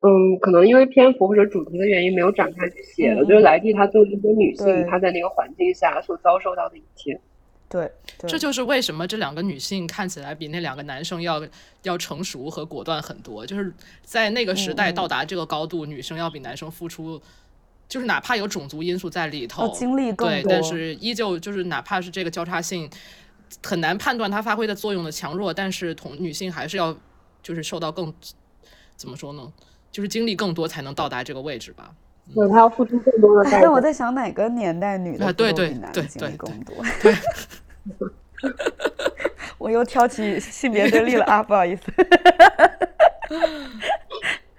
[0.01, 7.19] 嗯，可能因为篇幅或者主题的原因没有展开去写的，嗯就是莱蒂她作为一个女性，她在那个环境下所遭受到的一切。
[7.69, 11.45] 对，对这就是为什么这两个女性看起来比那两个男生要
[11.83, 13.45] 要成熟和果断很多。
[13.45, 17.21] 就是在那个时代到达这个高度，女生要比男生付出，
[17.87, 22.89] 就是哪怕有种族因素在里头，经历更多对，但是依旧就是哪怕是这个交叉性
[23.63, 26.97] 很难判断它发挥的作用的强弱，但是同女性还是要
[27.43, 28.13] 就是受到更
[28.95, 29.51] 怎么说呢？
[29.91, 31.93] 就是经历更多才能到达这个位置吧。
[32.35, 33.79] 对，他要付出更多的代但我。
[33.81, 35.69] 在想，哪个年代女的比男的对对
[36.03, 36.75] 经历更多？
[39.57, 41.91] 我又挑起性别对立了啊，不好意思。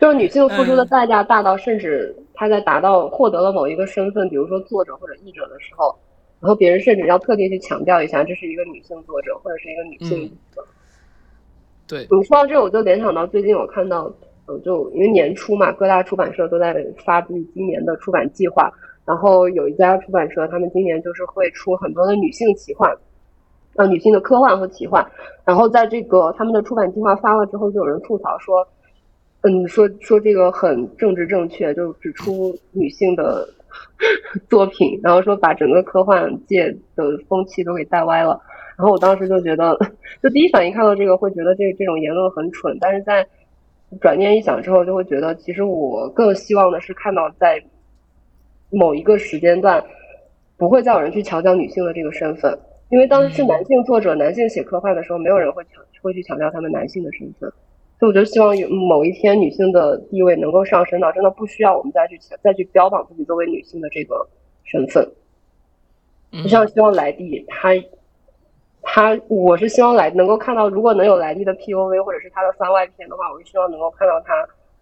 [0.00, 5.96] 就是女性付出的嗯代价大到，甚至她在达到获得了某一个身份，比如说作者或者译者的时候，
[6.40, 10.66] 然后别人甚至要特地去强调一下，这是一个女性作者或者是一个女性嗯读者。
[11.86, 14.12] 对，你说到这，我就联想到最近我看到，
[14.48, 16.74] 呃，就因为年初嘛，各大出版社都在
[17.04, 18.72] 发布今年的出版计划，
[19.04, 22.90] 然后有一家出版社，他们今年就是会出很多的女性奇幻，
[23.76, 25.06] 呃，女性的科幻和奇幻，
[25.44, 28.66] 然后在这个他们的出版计划发了之后，就有人吐槽说，
[29.42, 33.46] 嗯，说说这个很政治正确，就只出女性的
[34.48, 38.40] 作品，然后说把整个科幻界的风气都给带歪了。
[38.78, 39.76] 然后我当时就觉得，
[40.22, 43.26] 就第一反应看到这个会觉得这这种言论很蠢，但是在
[44.00, 47.62] 转念一想之后，就会觉得其实我更希望的是看到在
[48.70, 49.82] 某一个时间段，
[50.56, 52.58] 不会再有人去强调女性的这个身份，
[52.90, 57.50] 因为当时是男性作者、男性写科幻的时候，没有人会强会去强调他们男性的身份。
[57.98, 64.28] 所以我就希望有某一天女性的地位能够上升到真的不需要我们再去再去标榜自己作为女性的这个
[64.64, 65.04] 身份。
[66.30, 67.70] 嗯就像希望莱蒂她，
[68.82, 74.34] 她我是希望来能够看到，如果能有莱蒂的 POV 或者是她的番外篇的话，我是希望能够看到她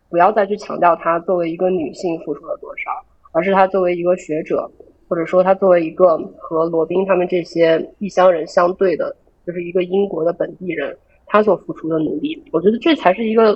[0.09, 2.90] 不要再去强调她作为一个女性付出了多少，
[3.32, 4.70] 而是她作为一个学者，
[5.09, 9.14] 或者说她作为一个和罗宾他们这些异乡人相对的，
[9.47, 13.53] 就是一个英国的本地人，他所付出的努力，我觉得这才是一个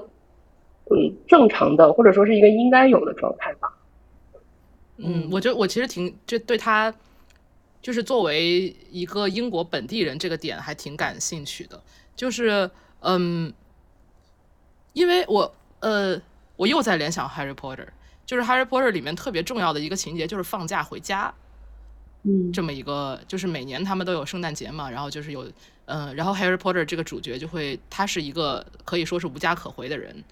[0.91, 3.73] 嗯正常的，或者说是一个应该有的状态吧。
[4.99, 6.93] 嗯，我觉我其实挺就对他，
[7.83, 11.83] 就是作为一个英国本地人这个点还挺感兴趣的。
[12.15, 12.71] 就是
[13.01, 13.53] 嗯，
[14.93, 16.21] 因为我呃，
[16.57, 17.87] 我又在联想 Harry Potter，
[18.27, 21.33] 就是 Harry Potter 里面特别重要的一个情节就是放假回家。
[22.23, 25.51] 嗯这么一个，就是每年他们都有圣诞节嘛，然后就是有，
[25.87, 30.23] 嗯、然后 Harry Potter 这个主角就会，他是一个可以说是无家可回的人，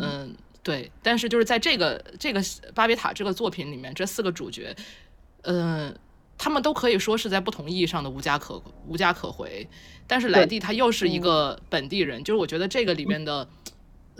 [0.00, 0.34] 嗯，
[0.64, 2.42] 对，但是就是在这个这个
[2.74, 4.74] 巴别塔这个作品里面，这四个主角，
[5.42, 5.96] 嗯、
[6.38, 9.68] 他们都可以说是在不同意义上的无家可无家可回，
[10.06, 13.46] 但是莱蒂他又是一个本地人，就是我觉得这个里面的。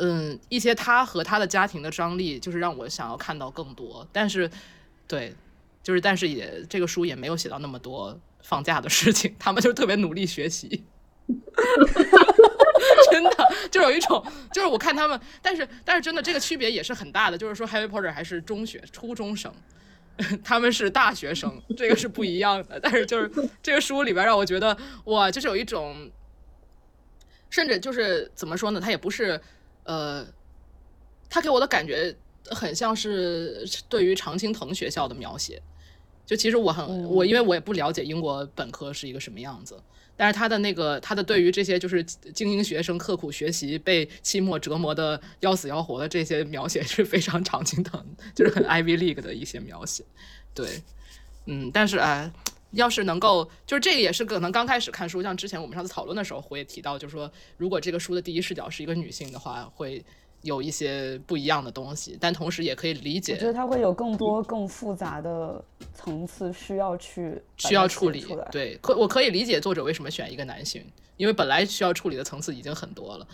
[0.01, 4.07] 嗯，一些他和他的家庭的张力，就是让我想要看到更多。
[4.13, 4.49] 但是，
[5.09, 5.35] 对，
[5.83, 10.85] 就是但是也这个书也没有写到那么多放假的事情， 他们就特别努力学习。
[13.11, 13.31] 真的
[13.73, 19.53] 就有一种，就是我看他们，但是但是真的这个区别也是很大的，就是说 Harry Potter 还是中学初中生，
[20.43, 22.79] 他们是大学生，这个是不一样的。
[22.81, 23.31] 但是就是
[23.63, 26.11] 这个书里边让我觉得哇，就是有一种，
[27.51, 29.41] 甚至就是怎么说呢，他也不是
[29.85, 30.27] 呃，
[31.31, 32.15] 他给我的感觉
[32.51, 35.63] 很像是对于常青藤学校的描写。
[36.29, 39.83] 就其实我很我因为我也不了解英国本科是一个什么样子，
[40.15, 48.05] 但是他的那个他的对于这些就是精英学生刻苦学习被期末折磨的要死要活的这些描写是非常常青藤，
[48.35, 50.05] 就是很 Ivy League 的一些描写。
[50.55, 50.83] 对，
[51.47, 52.31] 嗯，但是哎。
[52.73, 60.05] 要是能够，就是这个也是可能刚开始看书，像之前我们上次讨论的时候，我也提到，就是说，如果这个书的第一视角是一个女性的话，会
[60.43, 65.63] 有一些不一样的东西，但同时也可以理解我觉得它会有更多更复杂的
[65.93, 68.25] 层次需要去需要处理。
[68.51, 70.85] 对，可我可以理解作者为什么选一个男性，
[71.17, 73.27] 因为本来需要处理的层次已经很多了，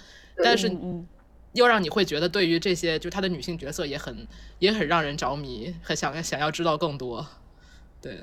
[0.43, 1.07] 但是嗯嗯，
[1.53, 4.27] 又让你会觉得对于这些就是他的女性角色也很
[4.59, 7.27] 也很让人着迷，很想想要知道更多。
[8.01, 8.21] 对，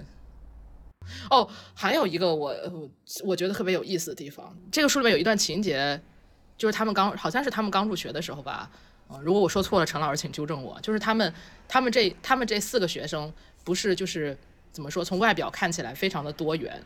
[1.30, 2.90] 哦，还有一个我呃
[3.24, 6.02] 我觉得特别有意思的地方，这个书里面有一段情节，
[6.57, 8.69] 就是他们刚好像是他们刚入学的时候吧。
[9.07, 10.80] 啊、如果我说错了，陈老师请纠正我。
[10.82, 11.34] 就是他们，
[11.68, 13.32] 他们这他们这四个学生
[13.64, 14.38] 不是就是
[14.72, 16.82] 怎么说，从外表看起来非常的多元。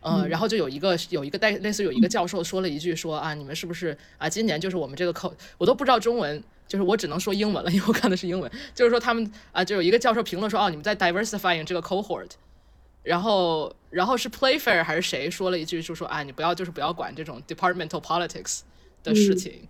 [0.00, 12.30] 呃，然后就有一个有一个类类似有一个教授说了一句说啊，你们是不是啊，今年就是我们这个口，我都不知道中文，就是我只能说英文了，因为我看的是英文，就是说他们啊，就有一个教授评论说，哦，你们在 diversifying 这个 cohort，
[13.04, 18.62] 然后然后是 Playfair 还是谁说了一句，就说啊，你不要就是不要管这种 departmental politics
[19.02, 19.68] 的事情，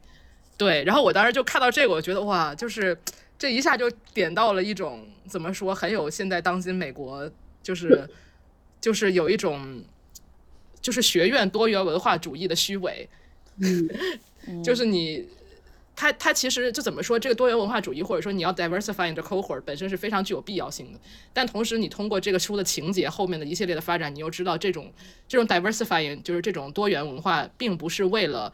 [0.57, 2.97] 对，然后我当时就看到这个，我觉得哇，就是
[3.39, 7.31] 这一下就点到了一种怎么说，很有现在当今美国
[7.63, 8.09] 就是
[8.81, 9.83] 就是有一种。
[10.83, 13.09] 就是学院多元文化主义的虚伪，
[14.65, 15.25] 就是你，
[15.95, 20.99] 他他其实就怎么说，这个多元文化主义或者说你要 diversify in the cohort 本身是非常具有必要性的，
[21.33, 24.93] 但同时你通过这个书的情节后面的一系列的发展，你又知道这种
[25.29, 28.53] 这种 diversifying 就是这种多元文化，并不是为了，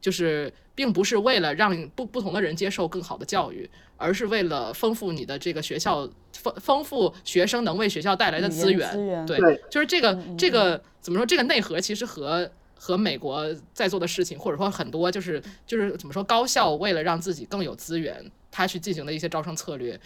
[0.00, 11.26] 就是并不是为了让不不同的人接受更好的教育，而是为了丰富你的这个学校丰丰富学生能为学校带来的资源，资源对对，就是这个这个怎么说？
[11.26, 16.24] 这个内核其实和和美国在做的事情，或者说很多就是就是怎么说？
[16.24, 20.00] 高校为了让自己更有资源，他去进行的一些招生策略，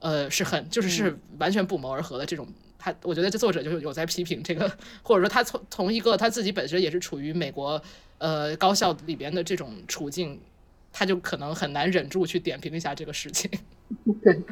[0.00, 2.48] 呃，是很就是是完全不谋而合的这种。
[2.76, 4.68] 他我觉得这作者就是有在批评这个，
[5.04, 7.80] 或者说他从从一个他自己本身也是处于美国
[8.22, 10.40] 呃高校里边的这种处境，
[10.92, 13.50] 他就可能很难忍住去点评一下这个事情。
[14.22, 14.40] 对，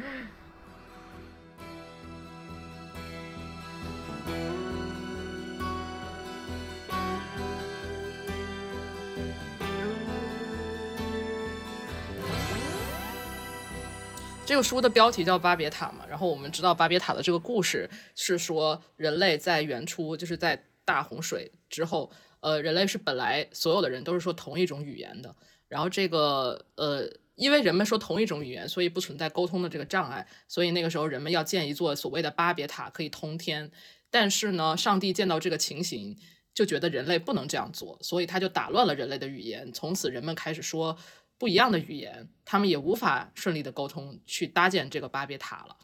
[14.45, 22.11] 这个书的标题叫《巴别塔》嘛，然后我们知道巴别塔的这个故事是说人类在原初就是在大洪水之后，
[22.41, 25.35] 呃，人类是本来所有的人都是说同一种语言的，
[25.67, 33.71] 然后这个呃，因为人们说同一种语言，所以不存在沟通的这个障碍，所以那个时候人们要建一座所谓的巴别塔可以通天，
[34.09, 36.17] 但是呢，上帝见到这个情形。
[36.53, 39.71] 就觉得人类不能这样做，所以他就打乱了人类的语言。
[39.71, 40.97] 从此，人们开始说
[41.37, 45.77] 不一样的语言，他们也无法顺利的沟通，去搭建这个巴别塔了。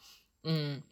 [0.43, 0.83] 嗯，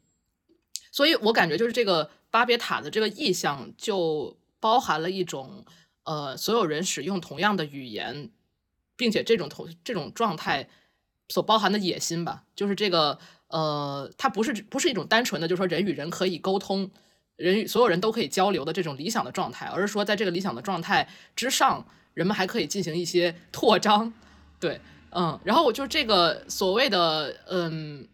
[0.94, 5.64] 所以我感觉就是这个巴别塔的这个意象，就包含了一种
[6.06, 8.32] 呃，所有人使用同样的语言，
[8.96, 10.68] 并且这种同这种状态
[11.30, 13.20] 所包含的野心吧，就是这个
[13.50, 16.90] 呃，它不是不是一种单纯的，就是说人与人可以沟通。
[17.38, 24.14] 人与所有人都可以交流的这种理想的状态，而是说在这个理想的状态之上，人们还可以进行一些扩张，
[24.58, 24.80] 对，
[25.12, 28.08] 嗯，然后我就这个所谓的嗯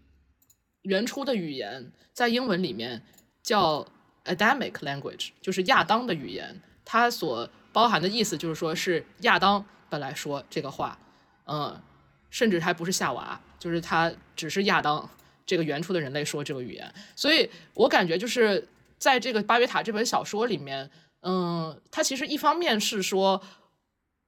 [0.81, 3.03] 原初的语言，在英文里面
[3.43, 3.87] 叫
[4.25, 10.97] Adamic language，就是亚当的语言，它所包含的意思就是说是亚当本来说这个话，
[11.45, 11.81] 嗯，
[12.29, 15.09] 甚至还不是夏娃，就是他只是亚当
[15.45, 18.67] 这个原初的人类说这个语言，所以我感觉就是。
[19.01, 20.91] 在这个《巴别塔》这本小说里面，
[21.21, 23.41] 嗯，它其实一方面是说，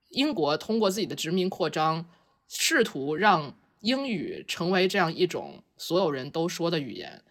[0.10, 2.08] 英国通过自己的殖民扩张，
[2.48, 7.22] 试图让英语成为这样一种所有人都说的语言，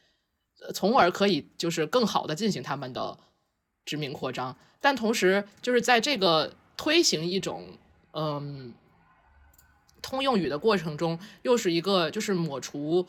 [0.74, 3.18] 从而可以就是更好的进行他们的
[3.84, 4.56] 殖民扩张。
[4.80, 7.66] 但同时，就是在这个推行一种
[8.12, 8.72] 嗯
[10.00, 13.06] 通用语的过程中，又是一个就是抹除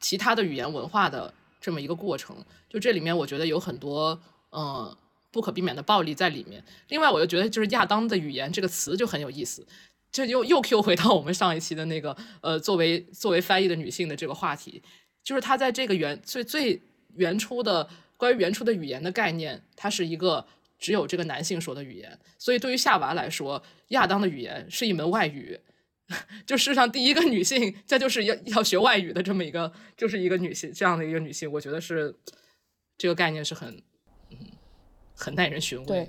[0.00, 1.34] 其他的语言文化的。
[1.58, 2.36] 这么一个过程，
[2.68, 4.20] 就这里面我觉得有很多
[4.52, 4.96] 嗯
[5.32, 6.62] 不可避免的暴力在里面。
[6.90, 9.66] 另外，我又觉得就是亚当的语言这个词就很有意思，
[10.12, 14.80] 这又又 Q 回到我们上一期的那个呃作为作为翻译的女性的这个话题，
[15.26, 16.80] 就是它在这个原最最
[17.16, 20.46] 原初的关于原初的语言的概念，它是一个
[20.78, 25.58] 只有这个男性说的语言，所以对于夏娃来说，亚当的语言是一门外语。
[26.46, 32.14] 就世上第一个女性，这就是要要学外语的这么一个，就是一个女性这样的一个女性，我觉得是
[32.96, 33.82] 这个概念是很，
[34.30, 34.38] 嗯，
[35.16, 35.84] 很耐人寻味。
[35.84, 36.08] 对，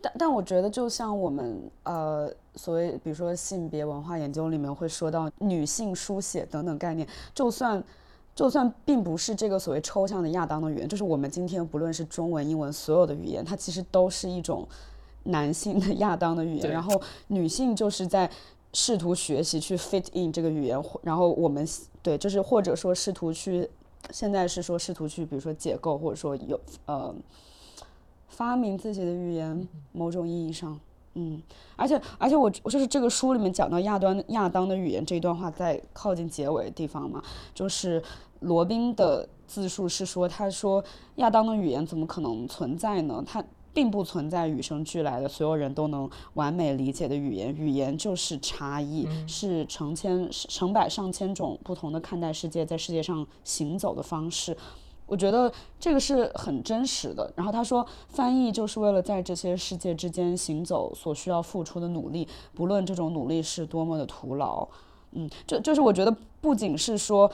[0.00, 7.84] 但但我觉得，就像我们呃所谓，比如说性别文化研究里面会说到女性书写等等概念，就算
[8.40, 14.66] 就算并不是这个所谓抽象的亚当的语言，就是我们今天不论是中文、英文所有的语言，它其实都是一种
[15.24, 18.30] 男性的亚当的语言，然后女性就是在。
[18.72, 21.66] 试图学习去 fit in 这个语言，或然后我们
[22.04, 23.68] 对，就是或者说试图去，
[24.12, 27.12] 现在是说试图去，比如说解构，或者说有呃
[28.28, 30.78] 发明自己的语言，某种意义上，
[31.14, 31.42] 嗯，
[31.74, 37.20] 而且而且我我就是这个书里面讲到亚端亚当的语言这一段话，在靠近结尾的地方嘛，
[37.52, 38.00] 就是
[38.40, 40.82] 罗宾的自述是说，他说
[41.16, 43.22] 亚当的语言怎么可能存在呢？
[43.26, 43.42] 他
[43.72, 54.56] 并不存在与生俱来的所有人都能完美理解的语言，语言就是差异，是成千成百上千种不同的看待世界，在世界上行走的方式。
[55.06, 57.32] 我觉得这个是很真实的。
[57.36, 64.66] 然后他说，翻译就是为了在这些世界之间行走所需要付出的努力，不论这种努力是多么的徒劳。
[65.12, 67.30] 嗯，就就是我觉得不仅是说，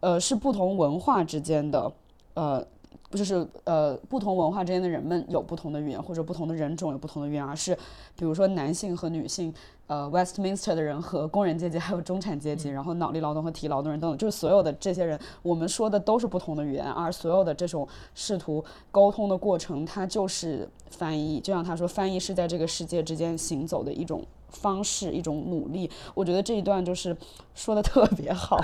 [0.00, 1.90] 呃，是不同文化之间的，
[2.34, 2.64] 呃，
[3.10, 7.74] 就是呃不同文化之间的人们有不同的语言，或者不同的人种有不同的语言，而是
[8.14, 9.52] 比如说男性和女性，
[9.86, 21.40] 呃，Westminster 的人和工人阶级，还有中产阶级，然后脑力劳动和体力劳动人等等，就是所有的这些人，我们说的都是不同的语言，而所有的这种试图沟通的过程，它就是翻译。
[21.40, 24.24] 就像他说，翻译是在这个世界之间行走的一种
[24.60, 25.88] 方式，一种努力。
[26.14, 27.16] 我觉得这一段就是
[27.54, 28.58] 说的 特别好，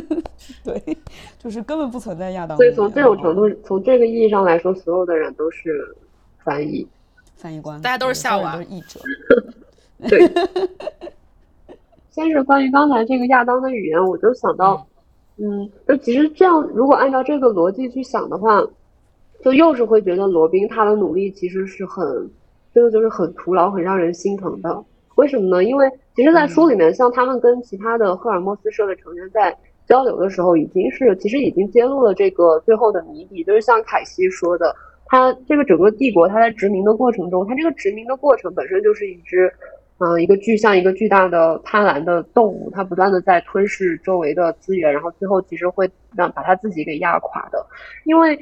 [0.64, 0.96] 对，
[1.38, 2.56] 就是根本不存在亚当。
[2.56, 5.96] 所以从这种程度，从这个意义上来说，所有的人都是
[6.42, 6.86] 翻译。
[7.36, 9.00] 翻译官，大家都是对所有人夏娃都是译者。
[10.08, 11.76] 对，
[12.10, 14.86] 先是关于刚才这个亚当的语言，我就想到，
[15.36, 18.62] 嗯，就其实这样，如果按照这个逻辑去想的话，
[19.42, 22.30] 就又是会觉得罗宾他的努力其实是很，
[22.72, 24.84] 真的就是很徒劳，很让人心疼的。
[25.16, 25.64] 为什么呢？
[25.64, 34.74] 因为其实，在书里面，像他们跟其他的赫尔墨斯社的成员在交流的时候，已经是其实已经揭露了这个最后的谜底，就是像凯西说的，
[35.06, 39.52] 他这个整个帝国，他在殖民的过程中，他这个殖民的过程本身就是一只，
[39.98, 47.66] 嗯、一个巨像一个巨大的贪婪的动物，它不断的在吞噬周围的资源，然后最后其实会让把它自己给压垮的，
[48.04, 48.38] 因为。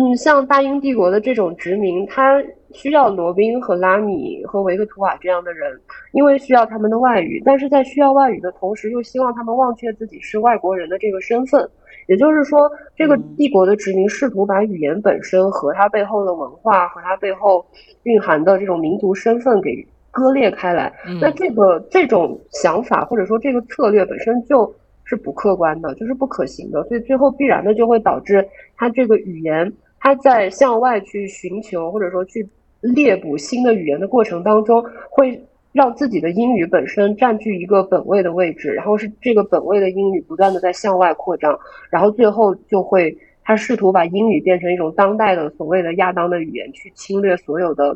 [0.00, 5.78] 嗯，像大英帝国的这种殖民，它需要罗宾和拉米和维克图瓦这样的人，
[6.12, 11.68] 因为需要他们的外语，但是在需要外语的同时，又希望他们忘却自己是外国人的这个身份。
[12.06, 17.64] 也就是说，这个帝国的殖民试图把语言本身和它背后的文化和它背后
[18.04, 20.90] 蕴含的这种民族身份给割裂开来。
[21.06, 24.72] 嗯那这个这种想法或者说这个策略本身就
[25.04, 28.44] 是不客观的，就是不可行的，所以最后必然的就会导致
[28.76, 32.48] 它这个语言，它在向外去寻求或者说去
[32.80, 41.56] 猎捕新的语言的过程当中，会让自己的英语本身占据一个本位的位置，然后是这个本位的英语不断的在向外扩张，
[41.90, 47.94] 然后最后就会他试图把英语变成一种当代的所谓的亚当的语言，去侵略所有的，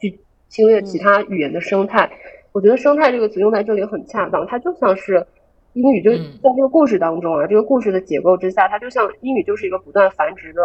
[0.00, 0.18] 去
[0.48, 2.10] 侵略其他语言的生态。
[2.52, 5.24] 我觉得“生态”这个词用在这里很恰当，它就像是
[5.74, 10.62] 英语就嗯在这个故事当中啊，这个故事的结构之下，它就像英语就是一个不断繁殖的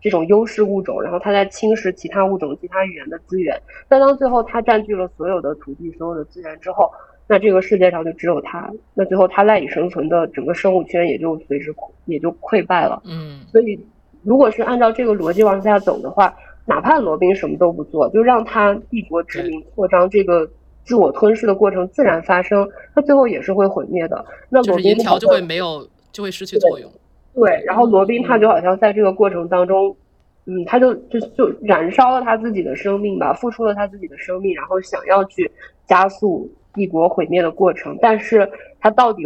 [0.00, 3.60] 这种优势物种，然后它在侵蚀其他物种、其他语言的资源。
[3.88, 6.90] 但当最后它占据了所有的土地、所有的资源之后，
[7.26, 11.74] 那这个世界上就只有它，那最后它赖以生存的整个生物圈也就随之
[12.06, 13.02] 也就溃败了。
[13.06, 13.78] 嗯所以，
[14.22, 16.34] 如果是按照这个逻辑往下走的话，
[16.66, 20.48] 哪怕罗宾什么都不做，就让他帝国殖民扩张这个
[20.84, 24.24] 自我吞噬的过程自然发生，它最后也是会毁灭的。
[24.50, 26.90] 那就是罗宾条就会没有，就会失去作用。
[27.34, 29.96] 对，然后罗宾他就好像在这个过程当中，
[30.44, 35.50] 嗯，他就就就燃烧了他自己的生命吧，付出了他自己的生命，然后想要去
[35.86, 38.48] 加速帝国毁灭的过程，但是
[38.78, 39.24] 他到底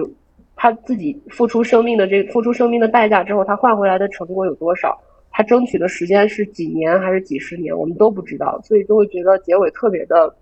[0.57, 4.99] 他自己付出生命的这付出生命的代价之后，他换回来的成果有多少？
[5.31, 10.35] 他争取的时间是几年还是几十年，我们都不知道，所以就会觉得结尾特别的。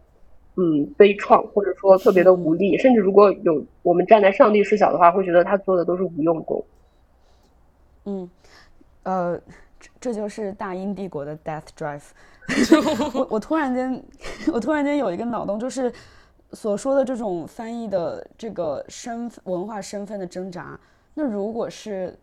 [0.57, 6.65] 嗯，悲怆或者说特别的无力，甚至如果有我们站在上帝视角的话，会觉得他做的都是无用功。
[8.05, 8.31] 嗯，
[9.03, 9.39] 呃，
[9.78, 12.03] 这这就是大英帝国的 Death Drive
[13.12, 13.28] 我。
[13.33, 14.03] 我突然间，
[14.53, 15.93] 我突然间有一个脑洞，就是
[16.53, 20.78] 所说的这种翻译的这个身份文化身份的挣扎。
[21.15, 22.16] 那如果是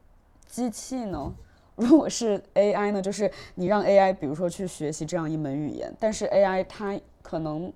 [0.48, 1.34] 机器呢？
[1.76, 3.02] 如果是 AI 呢？
[3.02, 7.74] 就是你让 AI，比如说去学习这样一门语言，但是 AI 它可能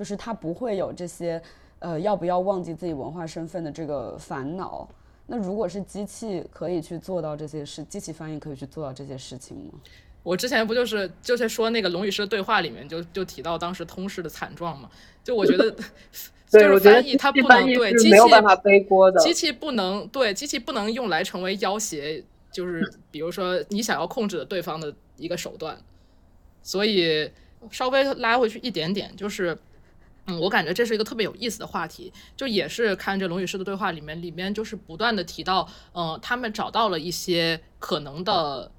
[0.00, 1.38] 就是他不会有这些
[1.78, 4.88] 呃要不要忘记自己文化身份的这个烦恼。
[5.26, 9.72] 那如果是机器可以去做到这些事，机器翻译可以去做到这些事情吗？
[10.22, 14.88] 我之前不就是就是说那个龙与狮的对话里面就就提到当时通事的惨状嘛，
[15.22, 15.70] 就我觉得，
[16.48, 19.20] 就是翻译它不能对机器没有办法背锅的。
[19.20, 25.76] 机器不能对机器不能用来成为要挟，就是比如说你想要控制对方的一个手段，
[26.62, 27.30] 所以
[27.70, 29.54] 稍微拉回去一点点，就是。
[30.30, 38.70] 嗯，我感觉这是一个特别有意思的话题，就也是看这《龙与狮的对话》里面，里面就是不断的提到，嗯、他们找到了一些可能的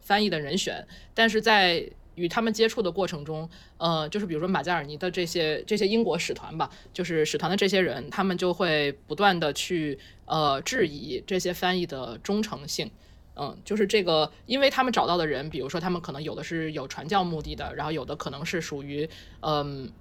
[0.00, 12.90] 翻译的人选，但是在与他们接触的过程中，呃，就是比如说马加尔尼的这些这些英国使团吧，就是使团的这些人，他们就会不断的去呃质疑这些翻译的忠诚性。
[13.36, 19.08] 嗯，就是这个，因为他们找到的人，比如说他们可能有的是有传教目的的，然后有的可能是属于
[19.42, 19.92] 嗯。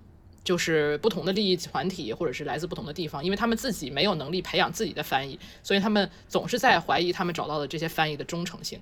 [0.48, 8.80] 就是不同的利益团体，或者是来自不同的地方，因为他们自己没有能力培养自己的翻译，所以他们总是在怀疑他们找到的这些翻译的忠诚性。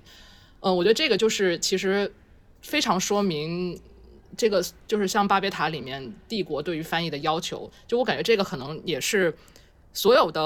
[0.60, 2.14] 嗯，我觉得这个就是其实
[2.62, 3.76] 非常说明
[4.36, 9.34] 这个就是像巴别塔里面帝国对于翻译的要求，就我感觉这个可能也是
[9.92, 10.40] 所有的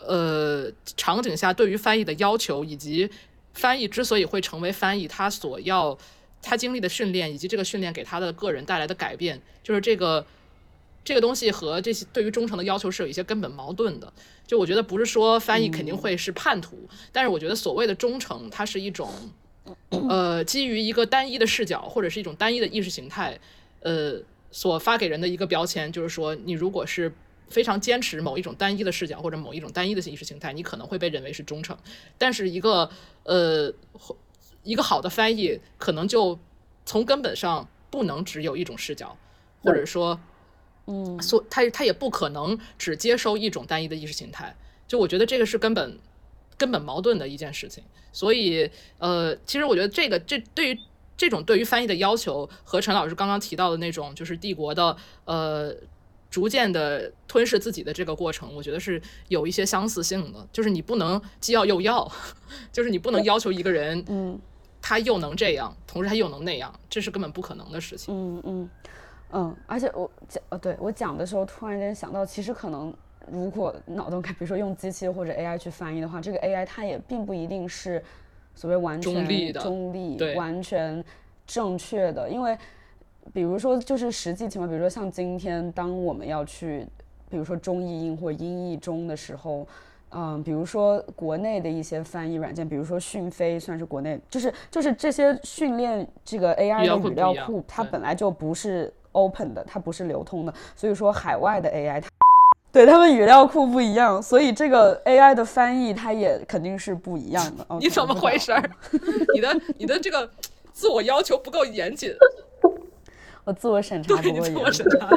[0.00, 3.08] 呃场景下对于翻译的要求，以及
[3.52, 5.96] 翻译之所以会成为翻译，他所要
[6.42, 10.26] 他经历的训练，以及这个训练给他的个人带来的改变，就是这个。
[11.04, 14.12] 这个东西和这些对于忠诚的要求是有一些根本矛盾的。
[14.46, 16.78] 就我觉得不是说翻译肯定会是叛徒，
[17.12, 19.10] 但是我觉得所谓的忠诚，它是一种，
[20.08, 23.38] 呃，基于一个单一的视角或者是一种单一的意识形态，
[23.80, 24.20] 呃，
[24.50, 27.10] 所发给人的一个标签，就是说你如果是
[27.48, 31.74] 非常坚持某一种单一的视角或者某一种单一的意识形态，你可能会被认为是忠诚。
[32.18, 32.90] 但是一个
[33.22, 33.72] 呃
[34.62, 36.38] 一个好的翻译，可能就
[36.84, 39.16] 从根本上不能只有一种视角，
[39.62, 40.20] 或者说。
[40.86, 44.54] 嗯，所他他也不可能只接收一种单一的意识形态，
[44.86, 45.98] 就我觉得这个是根本
[46.58, 47.82] 根本矛盾的一件事情。
[48.12, 50.78] 所以，呃，其实我觉得这个这对于
[51.16, 55.74] 这种对于翻译的要求，和陈老师刚刚提到的那种就是帝国的呃
[56.30, 60.46] 逐渐的吞噬自己的这个过程，我觉得是有一些相似性的。
[60.52, 62.10] 就是你不能既要又要，
[62.72, 64.38] 就是你不能要求一个人，嗯，
[64.82, 68.14] 他又能这样，同时他又能那样，这是根本不可能的事情。
[68.14, 68.70] 嗯嗯。
[69.34, 72.94] 嗯，而且我讲呃，对我讲的时候，突然间想到，其实可能
[73.30, 78.02] 如果脑洞开，比如说用机器或者 AI 去翻译的话，这个 AI 它也并不一定是
[78.54, 81.04] 所谓完全中立的中立对完全
[81.46, 82.56] 正确的，因为
[83.32, 86.86] 比如说就是实际情况，比如说像今天，当我们要去，
[87.28, 89.66] 比如说中译英或英译中的时候。
[90.16, 102.08] 嗯，比如说国内的一些翻译软件，比如说讯飞，算是国内，就是就是这些训练这个 AI 的语料库，它本来就不是 open 的，它不是流通的，所以说海外的 AI 它。
[102.70, 107.64] 对他们语料库不一样，所以这个 AI 的翻译它也肯定是不一样的。
[107.78, 108.70] 你怎么回事儿？
[109.32, 110.28] 你的你的这个
[110.72, 112.12] 自我要求不够严谨，
[113.44, 115.08] 我自我审查对不过严你自我审查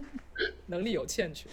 [0.68, 1.48] 能力有欠缺。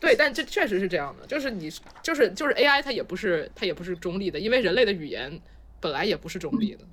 [0.00, 1.70] 对，但这确实是这样的，就是你
[2.02, 5.40] 就是就是 AI 它也不是它也不是中立的，因为人类的语言
[5.78, 6.84] 本来也不是中立的，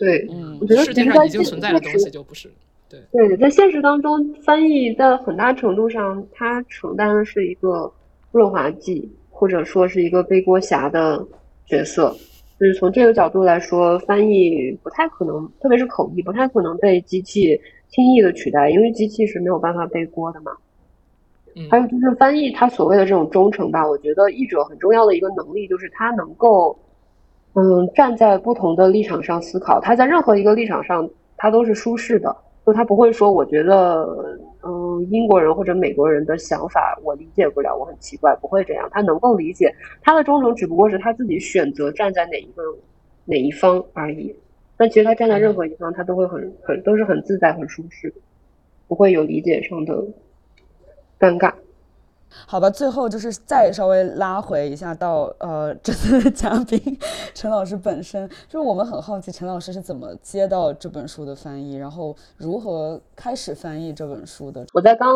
[0.00, 2.50] 对，嗯我觉得世界上已经存在的东西就不是。
[2.88, 7.92] 对，在现实当中，翻译在很大程度上，它承担的是一个
[8.32, 11.24] 润滑剂，或者说是一个背锅侠的
[11.66, 12.16] 角色。
[12.58, 20.50] 就是从这个角度来说，翻译不太可能，特别是口译，不太可能被机器轻易的取代，因为机器是没有办法背锅的嘛。
[21.54, 26.78] 嗯还有就是翻译，它所谓的这种忠诚吧，我觉得译者很重要的一个能力就是他能够，
[27.54, 34.06] 嗯，站在不同的立场上思考，他在任何一个立场上他都是舒适的，就他不会说我觉得，
[34.62, 42.62] 嗯，英国人或者美国人的想法我理解不了，我很奇怪，不会这样，他能够理解，他的忠诚只不过是他自己选择站在哪一个
[43.24, 44.34] 哪一方而已。
[44.76, 48.14] 但其实他站在任何一方，他都会很很都是很自在、很舒适，
[48.86, 50.04] 不会有理解上的
[51.18, 51.52] 尴尬。
[52.46, 56.80] 好吧，最后就是再稍微拉回一下到呃这次的嘉宾
[57.34, 64.64] 陈老师本身，就是我们很好奇陈老师是怎么接到这本书的翻译，然后如何开始翻译这本书的。
[64.72, 65.10] 我在刚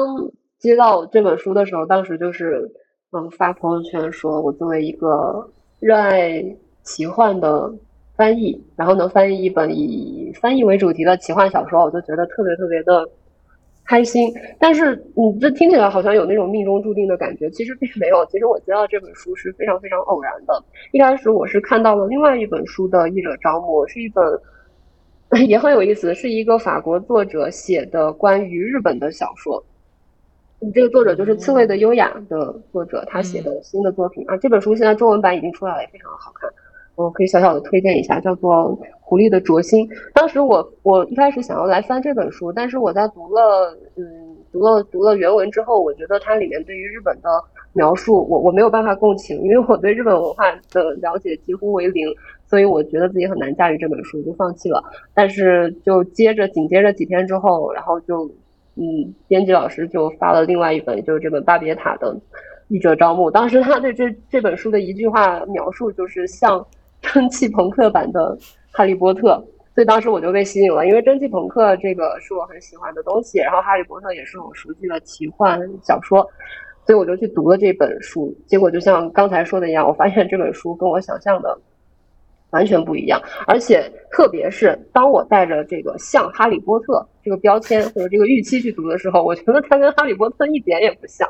[0.58, 2.70] 接到这本书的时候，当时就是
[3.12, 5.50] 嗯发朋友圈说，我作为一个
[5.80, 6.42] 热爱
[6.82, 7.72] 奇幻的
[8.16, 13.06] 翻译，然后能翻译一本以翻译为主题的奇幻小说，我就觉得特别特别的
[13.84, 14.32] 开心。
[14.58, 18.24] 但是你这听起来好像有那种命中注定的感觉，其实并没有。
[18.26, 20.64] 其实我接到这本书是非常非常偶然的。
[20.92, 24.24] 一开始我是看到了另外一本书的译者招募，是一本。
[25.48, 29.64] 也很有意思，是一个法国作者写的关于日本的小说。
[30.60, 34.36] 嗯这个作者就是《刺猬的优雅》的作者，他写的新的作品啊。
[34.36, 36.48] 这本书现在中文版已经出来了，也非常好看。
[36.96, 38.54] 我可以小小的推荐一下，叫做
[39.00, 39.86] 《狐狸的灼心》。
[40.14, 47.28] 当时我我一开始想要来翻这本书，但是我在读了嗯读了读了原文之后，我觉得它里面对于日本的
[47.72, 52.06] 描述，我我没有办法共情，因为我对日本文化的了解几乎为零，
[52.46, 54.82] 所以我觉得自己很难驾驭这本书，就放弃了。
[55.12, 58.30] 但是就接着紧接着几天之后，然后就
[58.76, 62.16] 嗯，编辑老师就发了另外一本，就是这本《巴别塔》的
[62.68, 63.30] 译者招募。
[63.30, 66.64] 当时他对这这本书的一句话描述就是像
[67.12, 68.36] 蒸汽朋克版的
[68.72, 69.20] 《哈利波特》，
[69.74, 76.26] 所以当时我就被吸引了，因为蒸汽朋克这个是我很喜欢的东西，然后《哈利波特》也是我熟悉的奇幻小说。
[76.86, 81.58] 所以我就去读了这本书，结果就像刚才说的一样，我发现这本书跟我想象的，
[82.50, 83.18] 完全不一样。
[83.46, 91.26] 而且特别是当我带着这个像哈利波特这个标签或者这个预期去读的时候，我觉得它跟哈利波特一点也不像。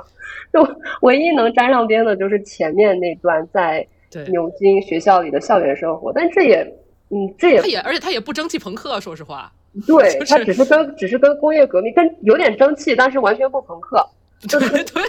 [0.52, 0.66] 就
[1.02, 6.62] 唯一能沾上边的就是前面那段在对，牛津学校里的校园生活，但这也，
[7.10, 9.52] 嗯，这也他也而且他也不争气朋克，说实话，
[9.86, 14.06] 对，就是它只是跟只是跟工业革命跟有点争气，但是完全不朋克。
[14.48, 14.84] 对对，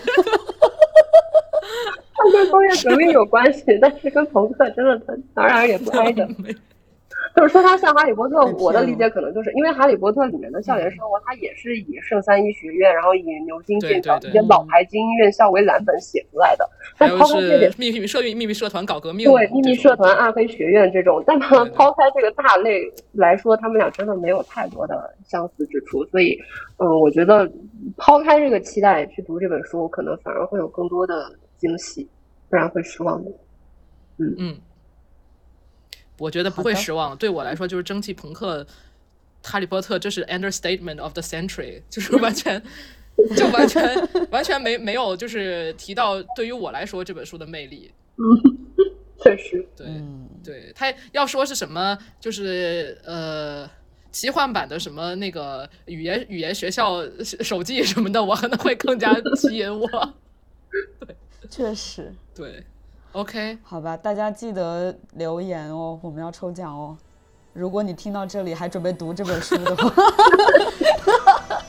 [2.15, 6.27] 它跟工业革命有关系，但是跟朋克真的他哪儿哪儿也不挨着。
[7.35, 16.67] 没 就是说，它像哈利波特我的理解可能就是因为哈利波特里面的校园生活，它也是以圣三一学院，然后以牛津、对剑桥这些老牌精英院校为蓝本写出来的。
[16.97, 22.81] 但抛开这点，秘密社秘密社团搞革命，对秘密社团、暗黑学院这种，但 抛开这个大类
[23.13, 26.05] 来说，他们俩真的没有太多的相似之处。
[26.05, 26.39] 所以，
[26.77, 27.49] 嗯，我觉得
[27.97, 32.07] 抛开这个期待去读这本书，可能反而会有更多的惊喜，
[32.49, 33.31] 不然会失望的。
[34.17, 34.55] 嗯嗯，
[36.17, 37.15] 我觉得不会失望。
[37.17, 38.65] 对我来说，就是蒸汽朋克，
[39.43, 42.61] 哈利波特，这是 understatement of the century，就是完全，
[43.35, 47.91] 就完全完全没没有就是提到对于我来说这本书的魅力。
[49.23, 53.69] 确实，对，嗯，对他要说是什么，就是呃。
[54.11, 57.03] 奇幻版的什么那个语言语言学校
[57.41, 60.13] 手记什么的，我可能会更加吸引我。
[61.05, 61.15] 对
[61.49, 62.13] 确实。
[62.33, 62.63] 对
[63.15, 66.97] ，OK，好吧，大家记得留言哦，我们要抽奖哦。
[67.53, 70.01] 如果你听到这里还准备读这本书的话，哈
[71.01, 71.61] 哈哈